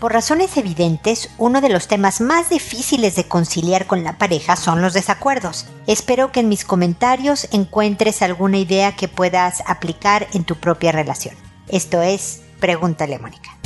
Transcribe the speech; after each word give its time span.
Por 0.00 0.12
razones 0.12 0.56
evidentes, 0.58 1.30
uno 1.38 1.62
de 1.62 1.70
los 1.70 1.88
temas 1.88 2.20
más 2.20 2.50
difíciles 2.50 3.16
de 3.16 3.24
conciliar 3.24 3.86
con 3.86 4.04
la 4.04 4.18
pareja 4.18 4.54
son 4.56 4.82
los 4.82 4.92
desacuerdos. 4.92 5.66
Espero 5.86 6.32
que 6.32 6.40
en 6.40 6.50
mis 6.50 6.66
comentarios 6.66 7.48
encuentres 7.50 8.20
alguna 8.20 8.58
idea 8.58 8.94
que 8.94 9.08
puedas 9.08 9.62
aplicar 9.66 10.26
en 10.34 10.44
tu 10.44 10.56
propia 10.56 10.92
relación. 10.92 11.34
Esto 11.68 12.02
es 12.02 12.42
Pregúntale 12.60 13.18
Mónica. 13.18 13.56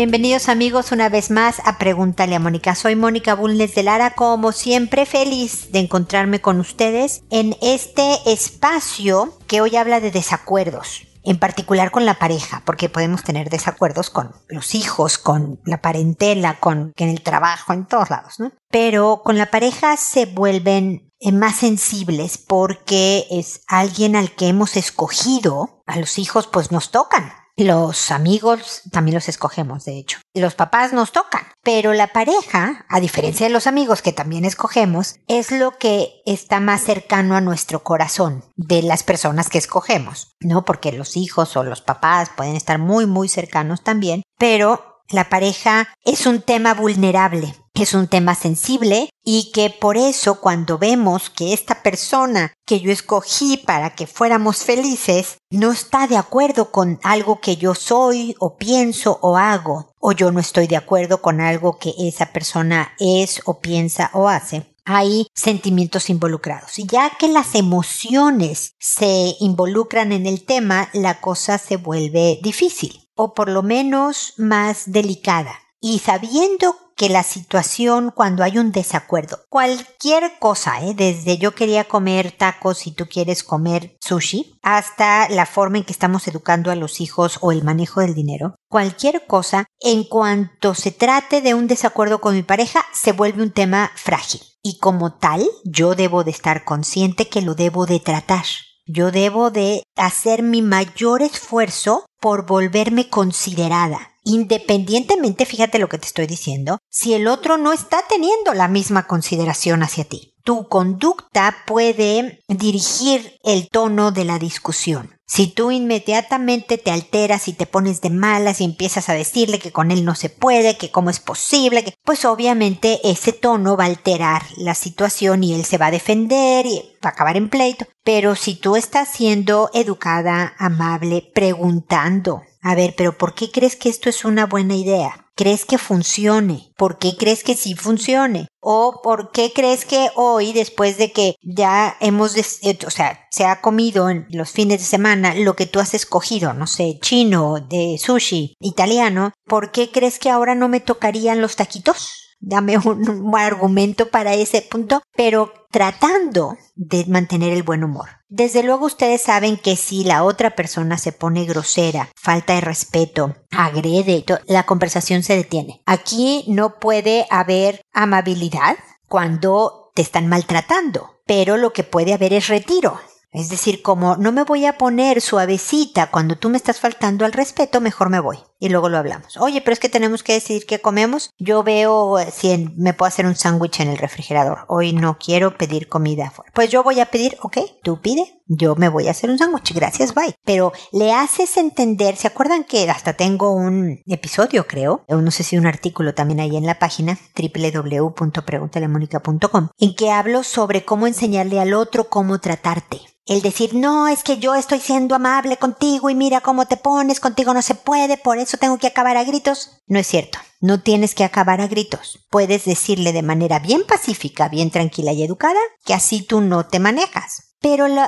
Bienvenidos 0.00 0.48
amigos 0.48 0.92
una 0.92 1.10
vez 1.10 1.30
más 1.30 1.60
a 1.66 1.76
Pregúntale 1.76 2.34
a 2.34 2.40
Mónica. 2.40 2.74
Soy 2.74 2.96
Mónica 2.96 3.34
Bulnes 3.34 3.74
de 3.74 3.82
Lara, 3.82 4.12
como 4.14 4.50
siempre 4.50 5.04
feliz 5.04 5.72
de 5.72 5.80
encontrarme 5.80 6.40
con 6.40 6.58
ustedes 6.58 7.22
en 7.28 7.54
este 7.60 8.16
espacio 8.24 9.36
que 9.46 9.60
hoy 9.60 9.76
habla 9.76 10.00
de 10.00 10.10
desacuerdos 10.10 11.06
en 11.22 11.38
particular 11.38 11.90
con 11.90 12.06
la 12.06 12.18
pareja, 12.18 12.62
porque 12.64 12.88
podemos 12.88 13.24
tener 13.24 13.50
desacuerdos 13.50 14.08
con 14.08 14.32
los 14.48 14.74
hijos, 14.74 15.18
con 15.18 15.60
la 15.66 15.82
parentela, 15.82 16.58
con 16.60 16.94
en 16.96 17.10
el 17.10 17.20
trabajo, 17.20 17.74
en 17.74 17.84
todos 17.84 18.08
lados, 18.08 18.40
¿no? 18.40 18.52
Pero 18.70 19.20
con 19.22 19.36
la 19.36 19.50
pareja 19.50 19.98
se 19.98 20.24
vuelven 20.24 21.12
eh, 21.20 21.30
más 21.30 21.56
sensibles 21.56 22.38
porque 22.38 23.26
es 23.30 23.60
alguien 23.66 24.16
al 24.16 24.30
que 24.30 24.48
hemos 24.48 24.78
escogido, 24.78 25.82
a 25.84 25.98
los 25.98 26.18
hijos 26.18 26.46
pues 26.46 26.72
nos 26.72 26.90
tocan, 26.90 27.34
los 27.64 28.10
amigos 28.10 28.82
también 28.90 29.14
los 29.14 29.28
escogemos, 29.28 29.84
de 29.84 29.98
hecho. 29.98 30.18
Los 30.34 30.54
papás 30.54 30.92
nos 30.92 31.12
tocan. 31.12 31.42
Pero 31.62 31.92
la 31.92 32.08
pareja, 32.08 32.86
a 32.88 33.00
diferencia 33.00 33.46
de 33.46 33.52
los 33.52 33.66
amigos 33.66 34.02
que 34.02 34.12
también 34.12 34.44
escogemos, 34.44 35.16
es 35.28 35.50
lo 35.50 35.76
que 35.76 36.22
está 36.24 36.60
más 36.60 36.82
cercano 36.82 37.36
a 37.36 37.40
nuestro 37.40 37.82
corazón 37.82 38.44
de 38.56 38.82
las 38.82 39.02
personas 39.02 39.48
que 39.48 39.58
escogemos. 39.58 40.36
¿No? 40.40 40.64
Porque 40.64 40.92
los 40.92 41.16
hijos 41.16 41.56
o 41.56 41.64
los 41.64 41.82
papás 41.82 42.30
pueden 42.34 42.56
estar 42.56 42.78
muy, 42.78 43.06
muy 43.06 43.28
cercanos 43.28 43.82
también. 43.82 44.22
Pero 44.38 45.02
la 45.08 45.28
pareja 45.28 45.88
es 46.04 46.26
un 46.26 46.40
tema 46.40 46.72
vulnerable 46.74 47.54
es 47.74 47.94
un 47.94 48.08
tema 48.08 48.34
sensible 48.34 49.10
y 49.24 49.50
que 49.52 49.70
por 49.70 49.96
eso 49.96 50.40
cuando 50.40 50.78
vemos 50.78 51.30
que 51.30 51.52
esta 51.52 51.82
persona 51.82 52.52
que 52.66 52.80
yo 52.80 52.90
escogí 52.90 53.56
para 53.56 53.94
que 53.94 54.06
fuéramos 54.06 54.64
felices 54.64 55.38
no 55.50 55.72
está 55.72 56.06
de 56.06 56.16
acuerdo 56.16 56.70
con 56.70 56.98
algo 57.02 57.40
que 57.40 57.56
yo 57.56 57.74
soy 57.74 58.34
o 58.38 58.56
pienso 58.56 59.18
o 59.22 59.36
hago, 59.36 59.92
o 59.98 60.12
yo 60.12 60.30
no 60.30 60.40
estoy 60.40 60.66
de 60.66 60.76
acuerdo 60.76 61.22
con 61.22 61.40
algo 61.40 61.78
que 61.78 61.94
esa 61.98 62.32
persona 62.32 62.92
es 62.98 63.40
o 63.44 63.60
piensa 63.60 64.10
o 64.14 64.28
hace, 64.28 64.74
hay 64.84 65.26
sentimientos 65.34 66.10
involucrados. 66.10 66.78
Y 66.78 66.86
ya 66.86 67.12
que 67.18 67.28
las 67.28 67.54
emociones 67.54 68.74
se 68.78 69.36
involucran 69.40 70.12
en 70.12 70.26
el 70.26 70.44
tema, 70.44 70.88
la 70.92 71.20
cosa 71.20 71.58
se 71.58 71.76
vuelve 71.76 72.40
difícil, 72.42 73.08
o 73.14 73.34
por 73.34 73.48
lo 73.48 73.62
menos 73.62 74.34
más 74.36 74.90
delicada. 74.90 75.54
Y 75.80 76.00
sabiendo 76.00 76.76
que 77.00 77.08
la 77.08 77.22
situación 77.22 78.12
cuando 78.14 78.44
hay 78.44 78.58
un 78.58 78.72
desacuerdo, 78.72 79.38
cualquier 79.48 80.38
cosa, 80.38 80.84
¿eh? 80.84 80.92
desde 80.94 81.38
yo 81.38 81.54
quería 81.54 81.84
comer 81.84 82.30
tacos 82.30 82.86
y 82.86 82.90
tú 82.90 83.06
quieres 83.08 83.42
comer 83.42 83.96
sushi, 84.02 84.58
hasta 84.62 85.26
la 85.30 85.46
forma 85.46 85.78
en 85.78 85.84
que 85.84 85.94
estamos 85.94 86.28
educando 86.28 86.70
a 86.70 86.74
los 86.74 87.00
hijos 87.00 87.38
o 87.40 87.52
el 87.52 87.64
manejo 87.64 88.02
del 88.02 88.12
dinero, 88.12 88.54
cualquier 88.68 89.26
cosa, 89.26 89.64
en 89.80 90.04
cuanto 90.04 90.74
se 90.74 90.90
trate 90.90 91.40
de 91.40 91.54
un 91.54 91.68
desacuerdo 91.68 92.20
con 92.20 92.34
mi 92.34 92.42
pareja, 92.42 92.84
se 92.92 93.12
vuelve 93.12 93.42
un 93.42 93.52
tema 93.52 93.90
frágil. 93.94 94.42
Y 94.62 94.76
como 94.76 95.14
tal, 95.14 95.42
yo 95.64 95.94
debo 95.94 96.22
de 96.22 96.32
estar 96.32 96.64
consciente 96.64 97.30
que 97.30 97.40
lo 97.40 97.54
debo 97.54 97.86
de 97.86 98.00
tratar. 98.00 98.44
Yo 98.92 99.12
debo 99.12 99.52
de 99.52 99.84
hacer 99.94 100.42
mi 100.42 100.62
mayor 100.62 101.22
esfuerzo 101.22 102.06
por 102.20 102.44
volverme 102.44 103.08
considerada, 103.08 104.14
independientemente, 104.24 105.46
fíjate 105.46 105.78
lo 105.78 105.88
que 105.88 105.98
te 105.98 106.06
estoy 106.06 106.26
diciendo, 106.26 106.78
si 106.90 107.14
el 107.14 107.28
otro 107.28 107.56
no 107.56 107.72
está 107.72 108.02
teniendo 108.08 108.52
la 108.52 108.66
misma 108.66 109.06
consideración 109.06 109.84
hacia 109.84 110.02
ti. 110.02 110.29
Tu 110.44 110.68
conducta 110.68 111.54
puede 111.66 112.40
dirigir 112.48 113.38
el 113.44 113.68
tono 113.68 114.10
de 114.10 114.24
la 114.24 114.38
discusión. 114.38 115.20
Si 115.26 115.46
tú 115.46 115.70
inmediatamente 115.70 116.76
te 116.76 116.90
alteras 116.90 117.46
y 117.46 117.52
te 117.52 117.64
pones 117.64 118.00
de 118.00 118.10
malas 118.10 118.60
y 118.60 118.64
empiezas 118.64 119.08
a 119.08 119.14
decirle 119.14 119.60
que 119.60 119.70
con 119.70 119.92
él 119.92 120.04
no 120.04 120.16
se 120.16 120.28
puede, 120.28 120.76
que 120.76 120.90
cómo 120.90 121.08
es 121.08 121.20
posible, 121.20 121.84
que 121.84 121.94
pues 122.04 122.24
obviamente 122.24 122.98
ese 123.04 123.32
tono 123.32 123.76
va 123.76 123.84
a 123.84 123.86
alterar 123.86 124.42
la 124.56 124.74
situación 124.74 125.44
y 125.44 125.54
él 125.54 125.64
se 125.64 125.78
va 125.78 125.86
a 125.86 125.92
defender 125.92 126.66
y 126.66 126.82
va 127.04 127.10
a 127.10 127.12
acabar 127.12 127.36
en 127.36 127.48
pleito. 127.48 127.86
Pero 128.02 128.34
si 128.34 128.56
tú 128.56 128.74
estás 128.74 129.08
siendo 129.12 129.70
educada, 129.72 130.54
amable, 130.58 131.30
preguntando, 131.32 132.42
a 132.60 132.74
ver, 132.74 132.94
pero 132.96 133.16
¿por 133.16 133.34
qué 133.34 133.52
crees 133.52 133.76
que 133.76 133.88
esto 133.88 134.08
es 134.08 134.24
una 134.24 134.46
buena 134.46 134.74
idea? 134.74 135.29
¿Crees 135.40 135.64
que 135.64 135.78
funcione? 135.78 136.70
¿Por 136.76 136.98
qué 136.98 137.16
crees 137.16 137.42
que 137.44 137.56
sí 137.56 137.74
funcione? 137.74 138.48
¿O 138.60 139.00
por 139.02 139.30
qué 139.30 139.54
crees 139.54 139.86
que 139.86 140.10
hoy, 140.14 140.52
después 140.52 140.98
de 140.98 141.12
que 141.12 141.36
ya 141.40 141.96
hemos, 142.00 142.36
eh, 142.36 142.78
o 142.86 142.90
sea, 142.90 143.26
se 143.30 143.46
ha 143.46 143.62
comido 143.62 144.10
en 144.10 144.26
los 144.28 144.50
fines 144.50 144.80
de 144.80 144.84
semana 144.84 145.34
lo 145.34 145.56
que 145.56 145.64
tú 145.64 145.80
has 145.80 145.94
escogido, 145.94 146.52
no 146.52 146.66
sé, 146.66 146.98
chino, 147.00 147.54
de 147.58 147.96
sushi, 147.98 148.54
italiano, 148.60 149.32
¿por 149.46 149.72
qué 149.72 149.90
crees 149.90 150.18
que 150.18 150.28
ahora 150.28 150.54
no 150.54 150.68
me 150.68 150.80
tocarían 150.80 151.40
los 151.40 151.56
taquitos? 151.56 152.36
dame 152.42 152.76
un, 152.78 153.32
argumento 153.34 154.10
para 154.10 154.34
ese 154.34 154.60
punto, 154.62 155.02
pero 155.14 155.52
tratando 155.70 156.56
de 156.74 157.06
mantener 157.06 157.52
el 157.52 157.62
buen 157.62 157.84
humor. 157.84 158.19
Desde 158.32 158.62
luego 158.62 158.86
ustedes 158.86 159.22
saben 159.22 159.56
que 159.56 159.74
si 159.74 160.04
la 160.04 160.22
otra 160.22 160.54
persona 160.54 160.98
se 160.98 161.10
pone 161.10 161.46
grosera, 161.46 162.10
falta 162.14 162.54
de 162.54 162.60
respeto, 162.60 163.34
agrede, 163.50 164.24
la 164.46 164.66
conversación 164.66 165.24
se 165.24 165.34
detiene. 165.34 165.82
Aquí 165.84 166.44
no 166.46 166.78
puede 166.78 167.26
haber 167.28 167.84
amabilidad 167.92 168.76
cuando 169.08 169.90
te 169.96 170.02
están 170.02 170.28
maltratando, 170.28 171.20
pero 171.26 171.56
lo 171.56 171.72
que 171.72 171.82
puede 171.82 172.14
haber 172.14 172.32
es 172.32 172.46
retiro. 172.46 173.00
Es 173.32 173.48
decir, 173.48 173.82
como 173.82 174.16
no 174.16 174.30
me 174.30 174.44
voy 174.44 174.64
a 174.64 174.78
poner 174.78 175.20
suavecita 175.20 176.12
cuando 176.12 176.36
tú 176.36 176.50
me 176.50 176.56
estás 176.56 176.78
faltando 176.78 177.24
al 177.24 177.32
respeto, 177.32 177.80
mejor 177.80 178.10
me 178.10 178.20
voy. 178.20 178.38
Y 178.60 178.68
luego 178.68 178.88
lo 178.90 178.98
hablamos. 178.98 179.38
Oye, 179.38 179.62
pero 179.62 179.72
es 179.72 179.80
que 179.80 179.88
tenemos 179.88 180.22
que 180.22 180.34
decidir 180.34 180.66
qué 180.66 180.80
comemos. 180.80 181.32
Yo 181.38 181.62
veo 181.62 182.18
si 182.30 182.70
me 182.76 182.92
puedo 182.92 183.08
hacer 183.08 183.24
un 183.26 183.34
sándwich 183.34 183.80
en 183.80 183.88
el 183.88 183.96
refrigerador. 183.96 184.66
Hoy 184.68 184.92
no 184.92 185.16
quiero 185.18 185.56
pedir 185.56 185.88
comida 185.88 186.26
afuera. 186.28 186.52
Pues 186.54 186.68
yo 186.70 186.82
voy 186.82 187.00
a 187.00 187.06
pedir, 187.06 187.38
ok, 187.40 187.56
tú 187.82 187.98
pide. 188.00 188.42
Yo 188.46 188.76
me 188.76 188.88
voy 188.88 189.08
a 189.08 189.12
hacer 189.12 189.30
un 189.30 189.38
sándwich. 189.38 189.72
Gracias, 189.74 190.12
bye. 190.14 190.34
Pero 190.44 190.74
le 190.92 191.12
haces 191.12 191.56
entender, 191.56 192.16
¿se 192.16 192.26
acuerdan 192.26 192.64
que 192.64 192.90
hasta 192.90 193.14
tengo 193.14 193.52
un 193.52 194.02
episodio, 194.06 194.66
creo? 194.66 195.06
No 195.08 195.30
sé 195.30 195.42
si 195.42 195.56
un 195.56 195.66
artículo 195.66 196.12
también 196.14 196.40
ahí 196.40 196.54
en 196.56 196.66
la 196.66 196.78
página 196.78 197.18
www.preguntalemónica.com 197.36 199.68
en 199.78 199.94
que 199.94 200.10
hablo 200.10 200.42
sobre 200.42 200.84
cómo 200.84 201.06
enseñarle 201.06 201.60
al 201.60 201.72
otro 201.72 202.10
cómo 202.10 202.40
tratarte 202.40 203.00
el 203.30 203.42
decir, 203.42 203.76
no, 203.76 204.08
es 204.08 204.24
que 204.24 204.38
yo 204.38 204.56
estoy 204.56 204.80
siendo 204.80 205.14
amable 205.14 205.56
contigo 205.56 206.10
y 206.10 206.16
mira 206.16 206.40
cómo 206.40 206.66
te 206.66 206.76
pones, 206.76 207.20
contigo 207.20 207.54
no 207.54 207.62
se 207.62 207.76
puede, 207.76 208.16
por 208.16 208.38
eso 208.38 208.49
tengo 208.58 208.78
que 208.78 208.86
acabar 208.86 209.16
a 209.16 209.24
gritos, 209.24 209.82
no 209.86 209.98
es 209.98 210.06
cierto. 210.06 210.38
No 210.60 210.82
tienes 210.82 211.14
que 211.14 211.24
acabar 211.24 211.60
a 211.60 211.68
gritos. 211.68 212.26
Puedes 212.30 212.66
decirle 212.66 213.12
de 213.12 213.22
manera 213.22 213.58
bien 213.58 213.82
pacífica, 213.86 214.48
bien 214.48 214.70
tranquila 214.70 215.12
y 215.12 215.22
educada 215.22 215.60
que 215.84 215.94
así 215.94 216.22
tú 216.22 216.40
no 216.40 216.66
te 216.66 216.78
manejas. 216.78 217.54
Pero 217.62 217.88
lo, 217.88 218.06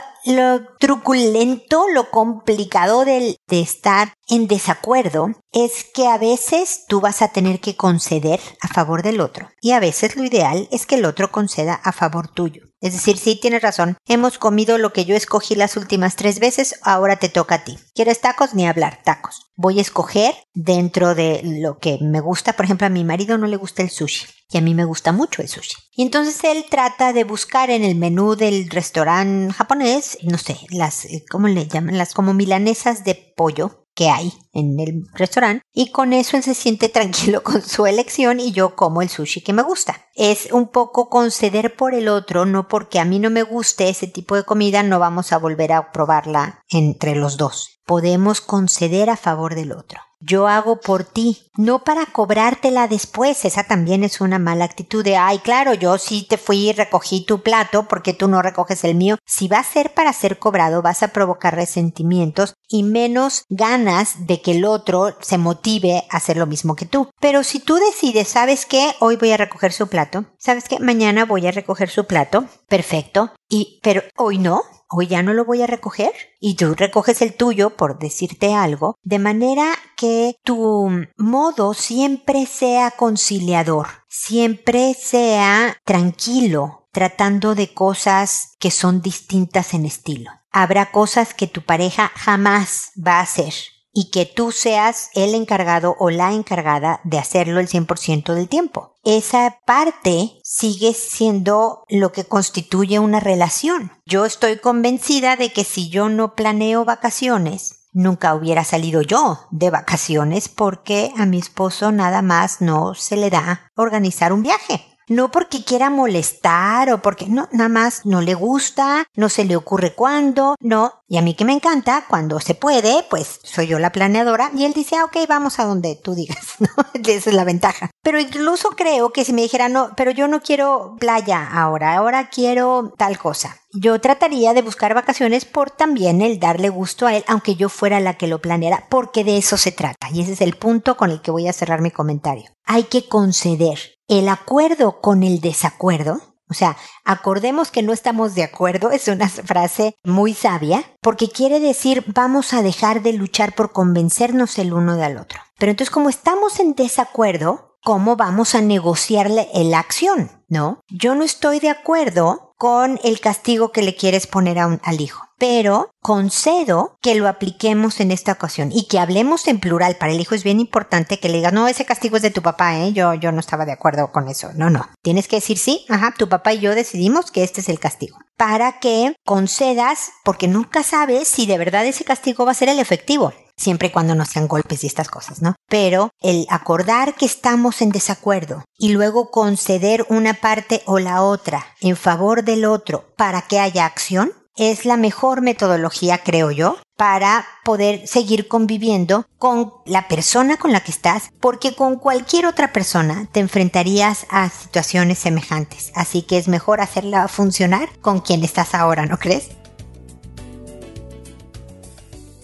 truculento, 0.79 1.87
lo 1.89 2.11
complicado 2.11 3.05
de, 3.05 3.37
de 3.47 3.61
estar 3.61 4.15
en 4.29 4.47
desacuerdo 4.49 5.29
es 5.53 5.85
que 5.85 6.09
a 6.09 6.19
veces 6.19 6.85
tú 6.89 7.01
vas 7.01 7.21
a 7.21 7.29
tener 7.29 7.61
que 7.61 7.77
conceder 7.77 8.41
a 8.61 8.69
favor 8.69 9.03
del 9.03 9.21
otro 9.21 9.51
y 9.61 9.73
a 9.73 9.81
veces 9.81 10.17
lo 10.17 10.25
ideal 10.25 10.69
es 10.71 10.87
que 10.87 10.95
el 10.95 11.05
otro 11.05 11.31
conceda 11.31 11.75
a 11.75 11.93
favor 11.93 12.29
tuyo. 12.29 12.72
Es 12.83 12.95
decir, 12.95 13.17
sí 13.17 13.39
tienes 13.41 13.63
razón, 13.63 13.97
hemos 14.09 14.39
comido 14.39 14.77
lo 14.77 14.93
que 14.93 15.05
yo 15.05 15.15
escogí 15.15 15.55
las 15.55 15.77
últimas 15.77 16.17
tres 16.17 16.41
veces, 16.41 16.81
ahora 16.83 17.17
te 17.17 17.29
toca 17.29 17.55
a 17.55 17.65
ti. 17.65 17.79
¿Quieres 17.95 18.21
tacos? 18.21 18.55
Ni 18.55 18.67
hablar, 18.67 18.99
tacos. 19.05 19.53
Voy 19.55 19.79
a 19.79 19.83
escoger 19.83 20.35
dentro 20.53 21.15
de 21.15 21.43
lo 21.45 21.79
que 21.79 21.99
me 22.03 22.21
gusta, 22.21 22.55
por 22.55 22.65
ejemplo, 22.65 22.89
a 22.89 22.91
mi 22.91 23.05
marido 23.05 23.39
no 23.39 23.47
le 23.47 23.57
gusta 23.57 23.83
el 23.83 23.91
sushi 23.91 24.27
y 24.51 24.59
a 24.59 24.61
mí 24.61 24.75
me 24.75 24.85
gusta 24.85 25.13
mucho 25.13 25.43
el 25.43 25.49
sushi. 25.49 25.77
Y 25.93 26.03
entonces 26.03 26.43
él 26.43 26.65
trata 26.69 27.13
de 27.13 27.23
buscar 27.23 27.71
en 27.71 27.85
el 27.85 27.95
menú 27.95 28.35
del 28.35 28.69
restaurante 28.69 29.53
japonés, 29.53 30.19
no 30.25 30.37
sé, 30.37 30.59
las, 30.71 31.05
eh, 31.05 31.25
¿cómo 31.31 31.47
le 31.47 31.69
llaman? 31.69 31.97
Las 31.97 32.15
como 32.15 32.35
milanesas 32.35 33.05
de 33.05 33.15
pollo 33.15 33.82
que 33.95 34.09
hay 34.09 34.33
en 34.53 34.79
el 34.81 35.05
restaurante 35.15 35.65
y 35.73 35.91
con 35.91 36.13
eso 36.13 36.37
él 36.37 36.43
se 36.43 36.55
siente 36.55 36.89
tranquilo 36.89 37.43
con 37.43 37.63
su 37.63 37.87
elección 37.87 38.41
y 38.41 38.53
yo 38.53 38.75
como 38.75 39.03
el 39.03 39.09
sushi 39.09 39.43
que 39.43 39.53
me 39.53 39.63
gusta. 39.63 40.07
Es 40.15 40.53
un 40.53 40.69
poco 40.69 41.09
conceder 41.09 41.77
por 41.77 41.95
el 41.95 42.09
otro, 42.09 42.45
no 42.45 42.69
porque 42.69 43.01
a 43.01 43.05
mí 43.05 43.19
no 43.19 43.31
me 43.31 43.43
guste 43.43 43.89
ese 43.89 44.07
tipo 44.07 44.37
de 44.37 44.45
comida, 44.45 44.83
no 44.83 44.99
vamos 44.99 45.33
a 45.33 45.39
volver 45.39 45.73
a 45.73 45.93
probarla 45.93 46.63
entre 46.69 47.15
los 47.15 47.37
dos. 47.37 47.81
Podemos 47.87 48.41
conceder 48.41 49.11
a 49.11 49.17
favor 49.17 49.55
del 49.55 49.73
otro. 49.73 50.01
Yo 50.25 50.49
hago 50.49 50.81
por 50.81 51.05
ti, 51.05 51.43
no 51.57 51.85
para 51.85 52.07
cobrártela 52.07 52.89
después. 52.89 53.45
Esa 53.45 53.65
también 53.65 54.05
es 54.05 54.21
una 54.21 54.39
mala 54.39 54.65
actitud 54.65 55.05
de, 55.05 55.17
ay, 55.17 55.39
claro, 55.39 55.75
yo 55.75 55.99
sí 55.99 56.27
te 56.29 56.39
fui 56.39 56.71
y 56.71 56.73
recogí 56.73 57.25
tu 57.25 57.43
plato 57.43 57.89
porque 57.89 58.15
tú 58.15 58.29
no 58.29 58.41
recoges 58.41 58.85
el 58.85 58.95
mío. 58.95 59.19
Si 59.27 59.49
va 59.49 59.59
a 59.59 59.65
ser 59.65 59.95
para 59.95 60.13
ser 60.13 60.39
cobrado, 60.39 60.83
vas 60.83 61.03
a 61.03 61.09
provocar 61.09 61.55
resentimientos 61.55 62.55
y 62.69 62.83
menos 62.83 63.45
ganas 63.49 64.27
de 64.27 64.41
que 64.41 64.53
el 64.53 64.65
otro 64.65 65.17
se 65.21 65.39
motive 65.39 66.05
a 66.11 66.17
hacer 66.17 66.37
lo 66.37 66.47
mismo 66.47 66.77
que 66.77 66.87
tú. 66.87 67.11
Pero 67.21 67.43
si 67.43 67.61
tú 67.61 67.75
decides, 67.77 68.29
¿sabes 68.29 68.67
qué? 68.67 68.95
Hoy 69.01 69.17
voy 69.17 69.33
a 69.33 69.37
recoger 69.37 69.73
su 69.73 69.89
plato. 69.89 70.27
¿Sabes 70.45 70.69
qué? 70.69 70.81
Mañana 70.81 71.25
voy 71.25 71.47
a 71.47 71.53
recoger 71.53 71.89
su 71.89 72.07
plato. 72.07 72.47
Perfecto. 72.69 73.33
Y, 73.49 73.79
pero 73.83 74.03
hoy 74.17 74.39
no 74.39 74.63
hoy 74.93 75.07
ya 75.07 75.23
no 75.23 75.33
lo 75.33 75.45
voy 75.45 75.63
a 75.63 75.67
recoger 75.67 76.13
y 76.39 76.55
tú 76.55 76.75
recoges 76.75 77.23
el 77.23 77.35
tuyo 77.35 77.71
por 77.77 77.99
decirte 77.99 78.55
algo, 78.55 78.97
de 79.03 79.19
manera 79.19 79.75
que 79.97 80.37
tu 80.45 80.91
modo 81.17 81.75
siempre 81.75 82.47
sea 82.47 82.91
conciliador, 82.91 83.89
siempre 84.09 84.95
sea 84.95 85.79
tranquilo, 85.85 86.89
tratando 86.93 87.55
de 87.55 87.73
cosas 87.73 88.55
que 88.59 88.71
son 88.71 89.01
distintas 89.01 89.73
en 89.73 89.87
estilo. 89.87 90.31
Habrá 90.51 90.91
cosas 90.91 91.33
que 91.33 91.47
tu 91.47 91.63
pareja 91.63 92.13
jamás 92.15 92.91
va 92.95 93.15
a 93.15 93.23
hacer 93.23 93.55
y 93.93 94.11
que 94.11 94.27
tú 94.27 94.53
seas 94.53 95.11
el 95.15 95.35
encargado 95.35 95.97
o 95.99 96.11
la 96.11 96.33
encargada 96.33 97.01
de 97.05 97.19
hacerlo 97.19 97.61
el 97.61 97.69
100% 97.69 98.35
del 98.35 98.49
tiempo. 98.49 98.95
Esa 99.05 99.59
parte 99.67 100.41
sigue 100.43 100.95
siendo 100.95 101.85
lo 101.89 102.13
que 102.13 102.25
constituye 102.25 102.99
una 102.99 103.21
relación. 103.21 103.93
Yo 104.07 104.25
estoy 104.25 104.59
convencida 104.59 105.37
de 105.37 105.53
que 105.53 105.65
si 105.65 105.89
yo 105.89 106.09
no 106.09 106.35
planeo 106.35 106.85
vacaciones, 106.85 107.89
nunca 107.93 108.35
hubiera 108.35 108.65
salido 108.65 109.03
yo 109.03 109.41
de 109.51 109.71
vacaciones 109.71 110.49
porque 110.49 111.13
a 111.17 111.27
mi 111.27 111.39
esposo 111.39 111.93
nada 111.93 112.23
más 112.23 112.61
no 112.61 112.95
se 112.95 113.17
le 113.17 113.29
da 113.29 113.71
organizar 113.77 114.33
un 114.33 114.43
viaje 114.43 114.87
no 115.09 115.31
porque 115.31 115.65
quiera 115.65 115.91
molestar 115.91 116.91
o 116.91 117.03
porque 117.03 117.27
no, 117.27 117.49
nada 117.53 117.69
más 117.69 118.07
no 118.07 118.21
le 118.21 118.35
gusta, 118.35 119.05
no 119.15 119.29
se 119.29 119.45
le 119.45 119.57
ocurre 119.57 119.95
cuándo, 119.95 120.57
no. 120.61 120.95
Y 121.13 121.19
a 121.19 121.21
mí 121.21 121.35
que 121.35 121.45
me 121.45 121.53
encanta, 121.53 122.07
cuando 122.09 122.41
se 122.41 122.55
puede, 122.55 123.05
pues 123.11 123.39
soy 123.43 123.67
yo 123.67 123.79
la 123.79 123.93
planeadora 123.93 124.51
y 124.57 124.65
él 124.65 124.73
dice, 124.73 124.97
ah, 124.97 125.05
ok, 125.05 125.29
vamos 125.29 125.59
a 125.59 125.67
donde 125.67 125.95
tú 125.95 126.15
digas, 126.15 126.39
¿no? 126.59 126.69
Esa 127.07 127.29
es 127.29 127.37
la 127.37 127.45
ventaja. 127.45 127.91
Pero 128.03 128.19
incluso 128.19 128.71
creo 128.71 129.13
que 129.13 129.27
si 129.27 129.35
me 129.35 129.43
dijera, 129.43 129.69
no, 129.69 129.91
pero 129.95 130.11
yo 130.11 130.27
no 130.27 130.41
quiero 130.41 130.97
playa 130.99 131.47
ahora, 131.53 131.99
ahora 131.99 132.31
quiero 132.31 132.95
tal 132.97 133.19
cosa. 133.19 133.59
Yo 133.75 134.01
trataría 134.01 134.55
de 134.55 134.63
buscar 134.63 134.95
vacaciones 134.95 135.45
por 135.45 135.71
también 135.71 136.23
el 136.23 136.41
darle 136.41 136.71
gusto 136.71 137.07
a 137.07 137.15
él, 137.15 137.25
aunque 137.29 137.57
yo 137.57 137.69
fuera 137.69 138.01
la 138.01 138.15
que 138.15 138.27
lo 138.27 138.41
planeara, 138.41 138.87
porque 138.89 139.23
de 139.23 139.37
eso 139.37 139.59
se 139.59 139.71
trata. 139.71 140.09
Y 140.11 140.23
ese 140.23 140.33
es 140.33 140.41
el 140.41 140.57
punto 140.57 140.97
con 140.97 141.11
el 141.11 141.21
que 141.21 141.31
voy 141.31 141.47
a 141.47 141.53
cerrar 141.53 141.83
mi 141.83 141.91
comentario. 141.91 142.51
Hay 142.65 142.85
que 142.85 143.07
conceder 143.07 143.79
el 144.09 144.31
acuerdo 144.31 145.03
con 145.03 145.23
el 145.23 145.43
desacuerdo, 145.43 146.32
o 146.53 146.55
sea, 146.55 146.77
acordemos 147.05 147.71
que 147.71 147.83
no 147.83 147.95
estamos 147.95 148.35
de 148.35 148.43
acuerdo, 148.43 148.91
es 148.91 149.09
una 149.09 149.29
frase 149.29 149.97
muy 150.05 150.35
sabia, 150.35 150.85
porque 151.01 151.31
quiere 151.31 151.61
decir 151.61 152.05
vamos 152.07 152.53
a 152.53 152.63
dejar 152.63 153.03
de 153.03 153.15
luchar 153.15 153.55
por 153.55 153.73
convencernos 153.73 154.59
el 154.59 154.75
uno 154.75 154.97
del 154.97 155.17
otro. 155.17 155.41
Pero 155.59 155.71
entonces 155.71 155.91
como 155.91 156.11
estamos 156.11 156.61
en 156.61 156.75
desacuerdo, 156.75 157.79
¿cómo 157.83 158.17
vamos 158.17 158.55
a 158.55 158.61
negociarle 158.61 159.49
la 159.55 159.79
acción? 159.79 160.31
¿No? 160.49 160.81
Yo 160.91 161.15
no 161.15 161.25
estoy 161.25 161.59
de 161.59 161.71
acuerdo 161.71 162.52
con 162.63 163.01
el 163.03 163.19
castigo 163.19 163.73
que 163.73 163.83
le 163.83 163.97
quieres 163.97 164.29
poner 164.29 164.61
a 164.61 164.69
un, 164.69 164.81
al 164.85 165.01
hijo. 165.01 165.27
Pero 165.37 165.91
concedo 166.01 166.97
que 167.03 167.17
lo 167.17 167.27
apliquemos 167.27 167.99
en 167.99 168.13
esta 168.13 168.31
ocasión 168.31 168.71
y 168.71 168.87
que 168.87 169.01
hablemos 169.01 169.49
en 169.49 169.59
plural. 169.59 169.97
Para 169.97 170.13
el 170.13 170.21
hijo 170.21 170.37
es 170.37 170.45
bien 170.45 170.61
importante 170.61 171.19
que 171.19 171.29
le 171.29 171.39
digas, 171.39 171.53
no, 171.53 171.67
ese 171.67 171.85
castigo 171.85 172.19
es 172.19 172.23
de 172.23 172.31
tu 172.31 172.41
papá, 172.41 172.79
¿eh? 172.79 172.93
Yo, 172.93 173.15
yo 173.15 173.33
no 173.33 173.41
estaba 173.41 173.65
de 173.65 173.73
acuerdo 173.73 174.13
con 174.13 174.29
eso. 174.29 174.51
No, 174.55 174.71
no. 174.71 174.89
Tienes 175.03 175.27
que 175.27 175.35
decir, 175.35 175.59
sí, 175.59 175.85
ajá, 175.89 176.15
tu 176.17 176.29
papá 176.29 176.53
y 176.53 176.61
yo 176.61 176.77
decidimos 176.77 177.33
que 177.33 177.43
este 177.43 177.63
es 177.63 177.69
el 177.69 177.81
castigo. 177.81 178.17
Para 178.37 178.79
que 178.79 179.17
concedas, 179.25 180.13
porque 180.23 180.47
nunca 180.47 180.85
sabes 180.85 181.27
si 181.27 181.47
de 181.47 181.59
verdad 181.59 181.85
ese 181.85 182.05
castigo 182.05 182.45
va 182.47 182.53
a 182.53 182.55
ser 182.55 182.69
el 182.69 182.79
efectivo 182.79 183.33
siempre 183.63 183.93
cuando 183.93 184.15
no 184.15 184.25
sean 184.25 184.49
golpes 184.49 184.85
y 184.85 184.87
estas 184.87 185.09
cosas, 185.09 185.41
¿no? 185.41 185.55
Pero 185.69 186.11
el 186.21 186.47
acordar 186.51 187.15
que 187.15 187.27
estamos 187.27 187.81
en 187.81 187.91
desacuerdo 187.91 188.65
y 188.77 188.91
luego 188.91 189.31
conceder 189.31 190.05
una 190.09 190.35
parte 190.35 190.83
o 190.87 190.99
la 190.99 191.23
otra 191.23 191.65
en 191.81 191.97
favor 191.97 192.45
del 192.45 192.65
otro 192.65 193.05
para 193.17 193.43
que 193.43 193.59
haya 193.59 193.87
acción, 193.87 194.33
es 194.57 194.85
la 194.85 194.97
mejor 194.97 195.41
metodología, 195.41 196.19
creo 196.19 196.51
yo, 196.51 196.77
para 196.97 197.47
poder 197.65 198.07
seguir 198.07 198.49
conviviendo 198.49 199.27
con 199.39 199.73
la 199.87 200.09
persona 200.09 200.57
con 200.57 200.73
la 200.73 200.81
que 200.81 200.91
estás, 200.91 201.31
porque 201.41 201.75
con 201.75 201.97
cualquier 201.97 202.47
otra 202.47 202.73
persona 202.73 203.27
te 203.33 203.41
enfrentarías 203.41 204.27
a 204.31 204.51
situaciones 204.51 205.19
semejantes. 205.19 205.91
Así 205.95 206.23
que 206.23 206.39
es 206.39 206.49
mejor 206.49 206.81
hacerla 206.81 207.27
funcionar 207.29 207.89
con 208.01 208.21
quien 208.21 208.45
estás 208.45 208.75
ahora, 208.75 209.07
¿no 209.07 209.19
crees? 209.19 209.49